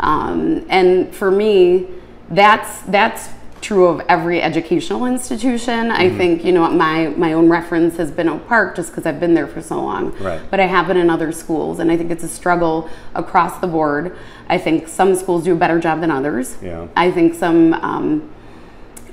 um, 0.00 0.64
and 0.68 1.14
for 1.14 1.30
me 1.30 1.86
that's 2.30 2.82
that's 2.82 3.30
true 3.62 3.86
of 3.86 4.00
every 4.08 4.42
educational 4.42 5.06
institution. 5.06 5.90
I 5.90 6.04
Mm-hmm. 6.06 6.16
think 6.18 6.44
you 6.44 6.52
know 6.52 6.68
my 6.70 7.08
my 7.16 7.32
own 7.32 7.48
reference 7.48 7.96
has 7.96 8.10
been 8.10 8.28
Oak 8.28 8.46
Park 8.46 8.76
just 8.76 8.90
because 8.90 9.06
I've 9.06 9.18
been 9.18 9.34
there 9.34 9.46
for 9.46 9.62
so 9.62 9.82
long. 9.82 10.12
Right. 10.18 10.40
But 10.50 10.60
I 10.60 10.66
have 10.66 10.86
been 10.88 10.98
in 10.98 11.08
other 11.08 11.32
schools, 11.32 11.78
and 11.78 11.90
I 11.90 11.96
think 11.96 12.10
it's 12.10 12.22
a 12.24 12.28
struggle 12.28 12.88
across 13.14 13.58
the 13.60 13.66
board. 13.66 14.16
I 14.48 14.58
think 14.58 14.86
some 14.88 15.14
schools 15.16 15.44
do 15.44 15.52
a 15.54 15.56
better 15.56 15.80
job 15.80 16.00
than 16.00 16.10
others. 16.10 16.56
Yeah. 16.62 16.86
I 16.96 17.10
think 17.10 17.34
some. 17.34 17.74
Um, 17.74 18.30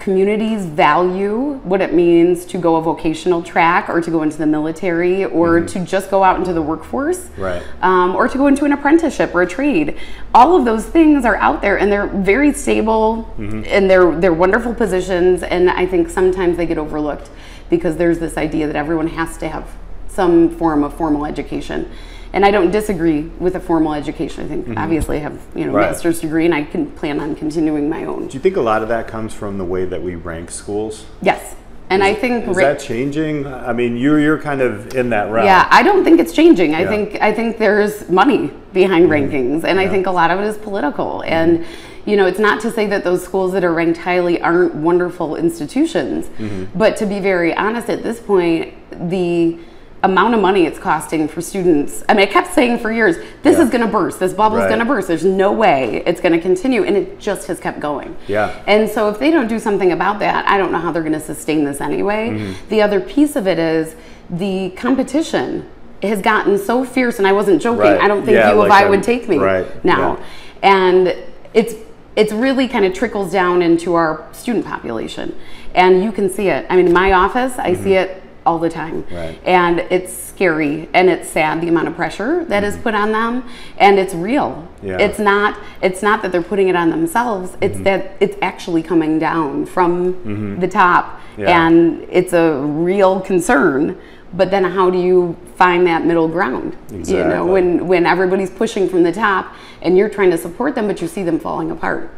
communities 0.03 0.65
value 0.65 1.53
what 1.63 1.79
it 1.79 1.93
means 1.93 2.43
to 2.43 2.57
go 2.57 2.75
a 2.75 2.81
vocational 2.81 3.41
track 3.41 3.88
or 3.88 4.01
to 4.01 4.12
go 4.12 4.22
into 4.22 4.38
the 4.38 4.45
military 4.45 5.24
or 5.24 5.62
to 5.62 5.79
just 5.86 6.12
go 6.12 6.25
out 6.25 6.38
into 6.38 6.51
the 6.51 6.62
workforce 6.62 7.13
Mm-hmm. 7.24 7.41
Right. 7.41 7.63
um, 7.81 8.13
or 8.13 8.27
to 8.27 8.38
go 8.38 8.48
into 8.48 8.65
an 8.65 8.74
apprenticeship 8.74 9.33
or 9.33 9.43
a 9.43 9.48
trade. 9.48 9.98
All 10.36 10.57
of 10.57 10.65
those 10.65 10.86
things 10.86 11.24
are 11.24 11.38
out 11.38 11.62
there, 11.62 11.79
and 11.79 11.89
they're 11.91 12.07
very 12.07 12.51
stable, 12.53 13.33
Mm-hmm. 13.38 13.63
and 13.65 13.89
they're 13.89 14.12
they're 14.19 14.33
wonderful 14.33 14.74
positions. 14.75 15.41
And 15.41 15.69
I 15.69 15.86
think 15.86 16.10
sometimes 16.10 16.57
they 16.57 16.65
get 16.65 16.77
overlooked 16.77 17.29
because 17.69 17.95
there's 17.95 18.19
this 18.19 18.36
idea 18.38 18.67
that 18.67 18.75
everyone 18.75 19.07
has 19.07 19.38
to 19.38 19.48
have 19.48 19.65
some 20.10 20.50
form 20.50 20.83
of 20.83 20.93
formal 20.95 21.25
education. 21.25 21.89
And 22.33 22.43
I 22.43 22.51
don't 22.51 22.71
disagree 22.71 23.21
with 23.39 23.55
a 23.55 23.59
formal 23.59 23.93
education. 23.93 24.43
I 24.43 24.47
think 24.47 24.65
mm-hmm. 24.65 24.77
obviously 24.77 25.17
I 25.17 25.19
have 25.21 25.39
you 25.55 25.61
know 25.61 25.67
Mm-hmm. 25.67 25.75
Right. 25.75 25.91
master's 25.91 26.19
degree, 26.19 26.45
and 26.45 26.53
I 26.53 26.63
can 26.63 26.91
plan 26.91 27.19
on 27.19 27.35
continuing 27.35 27.89
my 27.89 28.05
own. 28.05 28.27
Do 28.27 28.33
you 28.33 28.39
think 28.39 28.57
a 28.57 28.61
lot 28.61 28.81
of 28.81 28.89
that 28.89 29.07
comes 29.07 29.33
from 29.33 29.57
the 29.57 29.65
way 29.65 29.85
that 29.85 30.01
we 30.01 30.15
rank 30.15 30.51
schools? 30.51 31.05
Yes, 31.21 31.55
and 31.89 32.03
I 32.03 32.13
think 32.13 32.47
Is 32.47 32.57
ra- 32.57 32.63
that 32.73 32.79
changing? 32.79 33.45
I 33.45 33.71
mean, 33.73 33.97
you're 33.97 34.19
you're 34.19 34.41
kind 34.41 34.61
of 34.61 34.95
in 34.95 35.09
that 35.11 35.31
realm. 35.31 35.45
Yeah, 35.45 35.67
I 35.69 35.83
don't 35.83 36.03
think 36.03 36.19
it's 36.19 36.33
changing. 36.33 36.73
I 36.75 36.81
Yeah. 36.81 36.89
think 36.89 37.21
I 37.21 37.31
think 37.31 37.59
there's 37.59 38.09
money 38.09 38.51
behind 38.73 39.09
mm-hmm. 39.09 39.33
rankings, 39.35 39.63
and 39.63 39.79
I 39.79 39.87
think 39.87 40.07
a 40.07 40.11
lot 40.11 40.31
of 40.31 40.39
it 40.39 40.47
is 40.47 40.57
political. 40.57 41.21
Mm-hmm. 41.21 41.33
And 41.33 41.65
you 42.05 42.17
know, 42.17 42.25
it's 42.25 42.39
not 42.39 42.59
to 42.61 42.71
say 42.71 42.85
that 42.87 43.05
those 43.05 43.23
schools 43.23 43.53
that 43.53 43.63
are 43.63 43.73
ranked 43.73 43.99
highly 43.99 44.41
aren't 44.41 44.75
wonderful 44.75 45.37
institutions, 45.37 46.29
but 46.75 46.97
to 46.97 47.05
be 47.05 47.21
very 47.21 47.55
honest, 47.55 47.89
at 47.89 48.03
this 48.03 48.19
point, 48.19 48.73
the 49.09 49.57
amount 50.03 50.36
of 50.36 50.41
money 50.41 50.65
it's 50.65 50.77
costing 50.77 51.27
for 51.27 51.41
students. 51.41 52.03
I 52.10 52.13
mean, 52.13 52.27
I 52.27 52.31
kept 52.31 52.53
saying 52.53 52.79
for 52.79 52.91
years, 52.91 53.15
this 53.41 53.57
Yeah. 53.57 53.63
is 53.63 53.69
going 53.69 53.81
to 53.86 53.88
burst. 53.88 54.19
This 54.19 54.33
bubble's 54.33 54.60
Right. 54.62 54.67
going 54.67 54.79
to 54.79 54.86
burst. 54.86 55.07
There's 55.07 55.24
no 55.25 55.51
way 55.51 56.03
it's 56.05 56.19
going 56.22 56.33
to 56.33 56.39
continue, 56.39 56.83
and 56.83 56.95
it 56.98 57.19
just 57.19 57.48
has 57.48 57.60
kept 57.60 57.79
going. 57.79 58.15
Yeah. 58.27 58.51
And 58.67 58.89
so 58.89 59.10
if 59.10 59.17
they 59.17 59.31
don't 59.31 59.48
do 59.48 59.60
something 59.60 59.91
about 59.91 60.19
that, 60.19 60.48
I 60.48 60.57
don't 60.57 60.72
know 60.72 60.79
how 60.79 60.91
they're 60.91 61.03
going 61.03 61.13
to 61.13 61.19
sustain 61.19 61.63
this 61.63 61.79
anyway. 61.81 62.29
Mm-hmm. 62.31 62.51
The 62.69 62.81
other 62.81 63.00
piece 63.00 63.36
of 63.36 63.48
it 63.48 63.57
is 63.60 63.95
the 64.29 64.72
competition 64.75 65.65
has 66.01 66.22
gotten 66.22 66.57
so 66.57 66.83
fierce, 66.83 67.17
and 67.17 67.25
I 67.27 67.31
wasn't 67.31 67.62
joking. 67.62 67.79
Right. 67.79 68.01
I 68.01 68.07
don't 68.10 68.24
think 68.25 68.36
Yeah, 68.36 68.51
U 68.53 68.62
of 68.62 68.67
like 68.67 68.83
I 68.83 68.89
would 68.89 69.03
take 69.03 69.29
me 69.29 69.38
right, 69.38 69.65
now, 69.86 70.17
and 70.62 71.15
it's 71.53 71.75
it's 72.15 72.31
really 72.31 72.67
kind 72.67 72.86
of 72.86 72.93
trickles 72.93 73.31
down 73.31 73.62
into 73.62 73.95
our 73.95 74.24
student 74.33 74.65
population, 74.65 75.36
and 75.74 76.03
you 76.03 76.12
can 76.12 76.29
see 76.29 76.48
it. 76.50 76.65
I 76.69 76.75
mean, 76.75 76.88
in 76.88 76.93
my 76.93 77.12
office, 77.13 77.57
I 77.57 77.74
see 77.74 77.93
it 77.93 78.22
all 78.45 78.59
the 78.59 78.69
time, 78.69 79.03
Mm-hmm. 79.03 79.15
Right. 79.15 79.39
and 79.45 79.79
it's 79.79 80.12
scary 80.13 80.89
and 80.93 81.09
it's 81.09 81.29
sad 81.29 81.62
the 81.62 81.67
amount 81.67 81.88
of 81.88 81.95
pressure 81.95 82.43
that 82.45 82.63
is 82.63 82.75
put 82.77 82.93
on 82.95 83.12
them, 83.12 83.43
and 83.77 83.97
it's 84.00 84.13
real. 84.13 84.50
Mm-hmm. 84.51 84.88
Yeah. 84.88 84.97
It's 85.00 85.19
not 85.19 85.57
it's 85.81 86.01
not 86.01 86.21
that 86.21 86.31
they're 86.31 86.41
putting 86.43 86.67
it 86.69 86.75
on 86.75 86.89
themselves. 86.89 87.55
It's 87.62 87.75
Mm-hmm. 87.75 87.83
that 87.83 88.17
it's 88.19 88.38
actually 88.41 88.83
coming 88.83 89.19
down 89.19 89.65
from 89.65 90.59
the 90.59 90.67
top, 90.67 91.19
Yeah. 91.38 91.65
and 91.67 92.05
it's 92.09 92.33
a 92.33 92.59
real 92.62 93.19
concern. 93.21 93.97
But 94.35 94.50
then, 94.50 94.63
how 94.63 94.89
do 94.89 94.97
you 94.97 95.38
find 95.57 95.85
that 95.85 96.05
middle 96.07 96.27
ground? 96.27 96.75
You 96.91 97.23
know, 97.23 97.45
when 97.45 97.85
when 97.88 98.07
everybody's 98.07 98.50
pushing 98.50 98.89
from 98.89 99.03
the 99.03 99.12
top, 99.12 99.53
and 99.83 99.95
you're 99.95 100.09
trying 100.09 100.31
to 100.31 100.38
support 100.39 100.73
them, 100.73 100.88
but 100.88 101.01
you 101.03 101.07
see 101.07 101.21
them 101.23 101.39
falling 101.39 101.69
apart. 101.69 102.09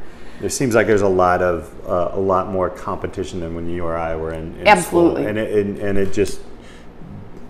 It 0.42 0.50
seems 0.50 0.76
like 0.76 0.86
there's 0.88 1.02
a 1.02 1.08
lot 1.08 1.42
of 1.42 1.72
uh, 1.88 2.10
a 2.14 2.20
lot 2.20 2.50
more 2.50 2.70
competition 2.70 3.40
than 3.40 3.56
when 3.56 3.70
you 3.70 3.86
or 3.86 3.96
I 3.96 4.16
were 4.16 4.34
in, 4.34 4.56
in 4.60 4.68
Absolutely. 4.68 5.24
school, 5.24 5.28
and 5.28 5.38
it, 5.38 5.66
and, 5.66 5.78
and 5.80 5.98
it 5.98 6.12
just 6.14 6.42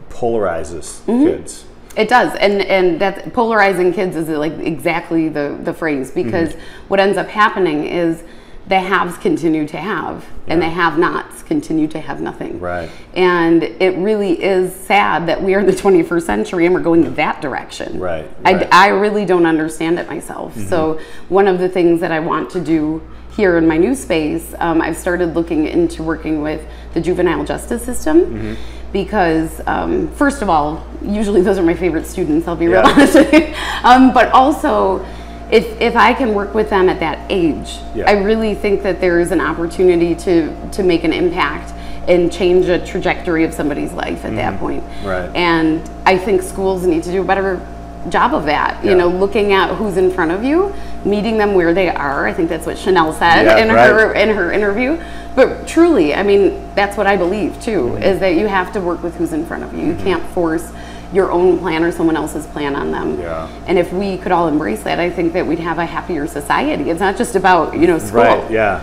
polarizes 0.10 1.02
Mm-hmm. 1.06 1.26
kids. 1.26 1.66
It 1.98 2.10
does, 2.10 2.36
and 2.36 2.62
and 2.62 3.00
that 3.00 3.34
polarizing 3.34 3.94
kids 3.94 4.16
is 4.16 4.28
like 4.28 4.54
exactly 4.60 5.30
the 5.30 5.58
the 5.64 5.74
phrase 5.74 6.12
because 6.12 6.50
Mm-hmm. 6.50 6.88
what 6.90 7.00
ends 7.00 7.18
up 7.18 7.28
happening 7.28 7.86
is 7.86 8.24
the 8.68 8.80
haves 8.80 9.18
continue 9.18 9.68
to 9.68 9.78
have, 9.78 10.26
and 10.48 10.62
the 10.62 10.70
have-nots 10.70 11.44
continue 11.44 11.88
to 11.88 12.00
have 12.00 12.20
nothing. 12.20 12.60
Right. 12.60 12.90
And 13.14 13.64
it 13.64 13.96
really 13.98 14.42
is 14.44 14.74
sad 14.74 15.28
that 15.28 15.42
we 15.42 15.54
are 15.54 15.60
in 15.60 15.68
the 15.68 15.72
21st 15.74 16.24
century 16.24 16.66
and 16.66 16.74
we're 16.74 16.82
going 16.82 17.14
that 17.16 17.42
direction. 17.42 18.00
Right, 18.00 18.30
I, 18.44 18.54
right. 18.54 18.74
I 18.74 18.88
really 18.88 19.26
don't 19.26 19.46
understand 19.46 20.00
it 20.00 20.08
myself. 20.08 20.56
So 20.58 21.00
one 21.30 21.48
of 21.48 21.60
the 21.60 21.70
things 21.70 22.02
that 22.02 22.12
I 22.12 22.20
want 22.20 22.50
to 22.52 22.62
do 22.62 23.02
here 23.36 23.58
in 23.58 23.68
my 23.68 23.78
new 23.78 23.94
space, 23.94 24.56
um, 24.60 24.82
I've 24.82 24.98
started 24.98 25.36
looking 25.36 25.68
into 25.68 26.02
working 26.02 26.42
with 26.42 26.66
the 26.94 27.02
juvenile 27.02 27.44
justice 27.44 27.84
system 27.84 28.58
because, 28.94 29.62
um, 29.68 30.08
first 30.14 30.42
of 30.42 30.50
all, 30.50 30.88
usually 31.04 31.42
those 31.42 31.58
are 31.58 31.64
my 31.64 31.74
favorite 31.74 32.06
students. 32.06 32.48
I'll 32.48 32.56
be 32.56 32.68
real 32.68 32.82
honest 32.86 33.14
with 33.16 33.34
you. 33.34 33.54
Um, 33.84 34.14
but 34.14 34.32
also, 34.32 35.06
if, 35.52 35.80
if 35.80 35.96
I 35.96 36.14
can 36.14 36.34
work 36.34 36.54
with 36.54 36.70
them 36.70 36.90
at 36.90 37.00
that 37.00 37.20
age, 37.30 37.80
Yeah. 37.94 38.10
I 38.10 38.14
really 38.14 38.56
think 38.56 38.84
that 38.84 39.00
there 39.00 39.20
is 39.20 39.32
an 39.32 39.42
opportunity 39.42 40.16
to 40.16 40.70
to 40.72 40.84
make 40.84 41.04
an 41.04 41.14
impact 41.14 41.74
and 42.08 42.32
change 42.32 42.68
a 42.68 42.84
trajectory 42.86 43.44
of 43.44 43.54
somebody's 43.54 43.92
life 43.92 44.26
at 44.26 44.36
that 44.36 44.60
point. 44.60 44.84
Mm-hmm. 44.84 45.08
Right. 45.08 45.36
And 45.36 45.90
I 46.06 46.18
think 46.18 46.42
schools 46.42 46.86
need 46.86 47.04
to 47.04 47.12
do 47.12 47.22
a 47.22 47.26
better 47.26 47.66
job 48.10 48.34
of 48.36 48.46
that. 48.46 48.84
You 48.86 48.96
know, 48.96 49.08
looking 49.08 49.52
at 49.54 49.74
who's 49.76 49.98
in 49.98 50.12
front 50.12 50.32
of 50.32 50.44
you, 50.44 50.74
meeting 51.04 51.38
them 51.40 51.56
where 51.56 51.74
they 51.74 51.90
are. 51.90 52.28
I 52.28 52.34
think 52.34 52.50
that's 52.50 52.66
what 52.68 52.78
Chanel 52.78 53.12
said 53.14 53.44
Yeah, 53.46 53.58
in 53.58 53.70
right. 53.70 53.90
her 53.90 54.14
in 54.14 54.30
her 54.30 54.52
interview. 54.52 55.02
But 55.36 55.68
truly, 55.68 56.14
I 56.14 56.24
mean, 56.24 56.74
that's 56.76 56.96
what 56.96 57.08
I 57.08 57.18
believe 57.18 57.60
too. 57.62 57.82
Mm-hmm. 57.82 58.04
Is 58.04 58.20
that 58.20 58.36
you 58.36 58.48
have 58.48 58.72
to 58.74 58.82
work 58.82 59.02
with 59.04 59.16
who's 59.16 59.34
in 59.34 59.46
front 59.46 59.64
of 59.64 59.74
you. 59.74 59.86
You 59.88 59.96
can't 59.96 60.24
force 60.30 60.72
your 61.16 61.32
own 61.32 61.58
plan 61.60 61.84
or 61.84 61.92
someone 61.92 62.18
else's 62.18 62.46
plan 62.48 62.76
on 62.76 62.92
them. 62.92 63.20
Yeah. 63.20 63.48
And 63.68 63.78
if 63.80 63.94
we 63.94 64.18
could 64.18 64.32
all 64.32 64.48
embrace 64.48 64.82
that, 64.84 65.00
I 65.00 65.10
think 65.10 65.34
that 65.34 65.48
we'd 65.48 65.60
have 65.60 65.80
a 65.80 65.86
happier 65.86 66.28
society. 66.28 66.90
It's 66.90 67.00
not 67.00 67.18
just 67.18 67.36
about 67.36 67.78
you 67.78 67.88
know 67.88 68.00
school. 68.00 68.22
Right. 68.22 68.52
Yeah, 68.52 68.82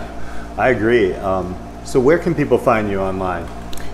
I 0.57 0.69
agree. 0.69 1.13
Um, 1.13 1.55
so 1.85 1.99
where 1.99 2.17
can 2.17 2.33
people 2.33 2.57
find 2.57 2.89
you 2.89 2.99
online? 2.99 3.45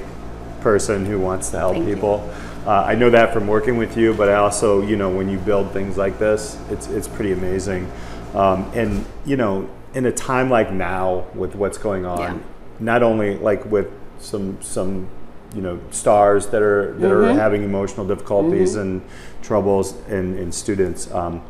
person 0.62 1.06
who 1.06 1.19
wants 1.19 1.50
to 1.52 1.58
help 1.58 1.74
Thank 1.76 1.86
people. 1.88 2.30
Uh, 2.65 2.84
I 2.91 2.93
know 2.95 3.10
that 3.10 3.34
from 3.34 3.48
working 3.48 3.78
with 3.78 3.98
you, 3.98 4.13
but 4.13 4.28
I 4.30 4.36
also, 4.36 4.82
you 4.82 4.95
know, 4.98 5.10
when 5.10 5.30
you 5.30 5.38
build 5.39 5.72
things 5.72 5.98
like 5.98 6.19
this, 6.19 6.58
it's 6.69 6.88
it's 6.88 7.08
pretty 7.08 7.32
amazing. 7.32 7.89
Um, 8.36 8.69
and 8.76 9.06
you 9.26 9.38
know, 9.38 9.67
in 9.93 10.06
a 10.06 10.12
time 10.12 10.50
like 10.50 10.72
now, 10.72 11.26
with 11.34 11.56
what's 11.56 11.78
going 11.78 12.06
on, 12.06 12.19
Yeah. 12.19 12.38
not 12.80 13.02
only 13.02 13.38
like 13.38 13.65
with 13.65 13.88
some 14.19 14.58
some 14.62 15.08
you 15.55 15.62
know 15.62 15.79
stars 15.91 16.47
that 16.47 16.62
are 16.62 16.93
that 16.93 17.12
are 17.12 17.19
Mm-hmm. 17.21 17.38
having 17.38 17.63
emotional 17.63 18.05
difficulties 18.07 18.75
and 18.75 19.01
troubles 19.41 19.95
in, 20.07 20.38
in 20.38 20.51
students. 20.51 21.12
Um, 21.12 21.41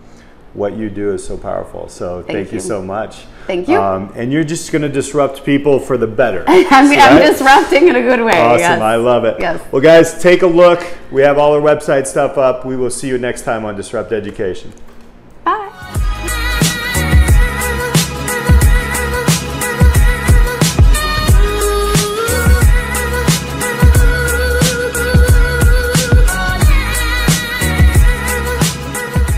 what 0.53 0.75
you 0.75 0.89
do 0.89 1.13
is 1.13 1.23
so 1.25 1.37
powerful. 1.37 1.87
So 1.89 2.23
thank, 2.23 2.47
you. 2.51 2.55
you. 2.55 2.59
so 2.59 2.81
much. 2.81 3.25
Thank 3.45 3.67
you. 3.67 3.79
Um, 3.79 4.11
and 4.15 4.31
you're 4.33 4.43
just 4.43 4.71
going 4.71 4.81
to 4.81 4.89
disrupt 4.89 5.45
people 5.45 5.79
for 5.79 5.95
the 5.95 6.07
better. 6.07 6.43
I 6.47 6.87
mean, 6.89 6.99
I'm 6.99 7.21
disrupting 7.21 7.87
in 7.87 7.95
a 7.95 8.01
good 8.01 8.21
way. 8.21 8.33
Awesome. 8.33 8.59
yes. 8.59 8.81
I 8.81 8.95
love 8.95 9.25
it. 9.25 9.37
Yes. 9.39 9.61
Well, 9.71 9.81
guys, 9.81 10.19
take 10.21 10.41
a 10.41 10.47
look. 10.47 10.83
We 11.11 11.21
have 11.21 11.37
all 11.37 11.53
our 11.53 11.61
website 11.61 12.07
stuff 12.07 12.37
up. 12.37 12.65
We 12.65 12.75
will 12.75 12.89
see 12.89 13.07
you 13.07 13.19
next 13.19 13.43
time 13.43 13.63
on 13.63 13.75
Disrupt 13.75 14.11
Education. 14.11 14.73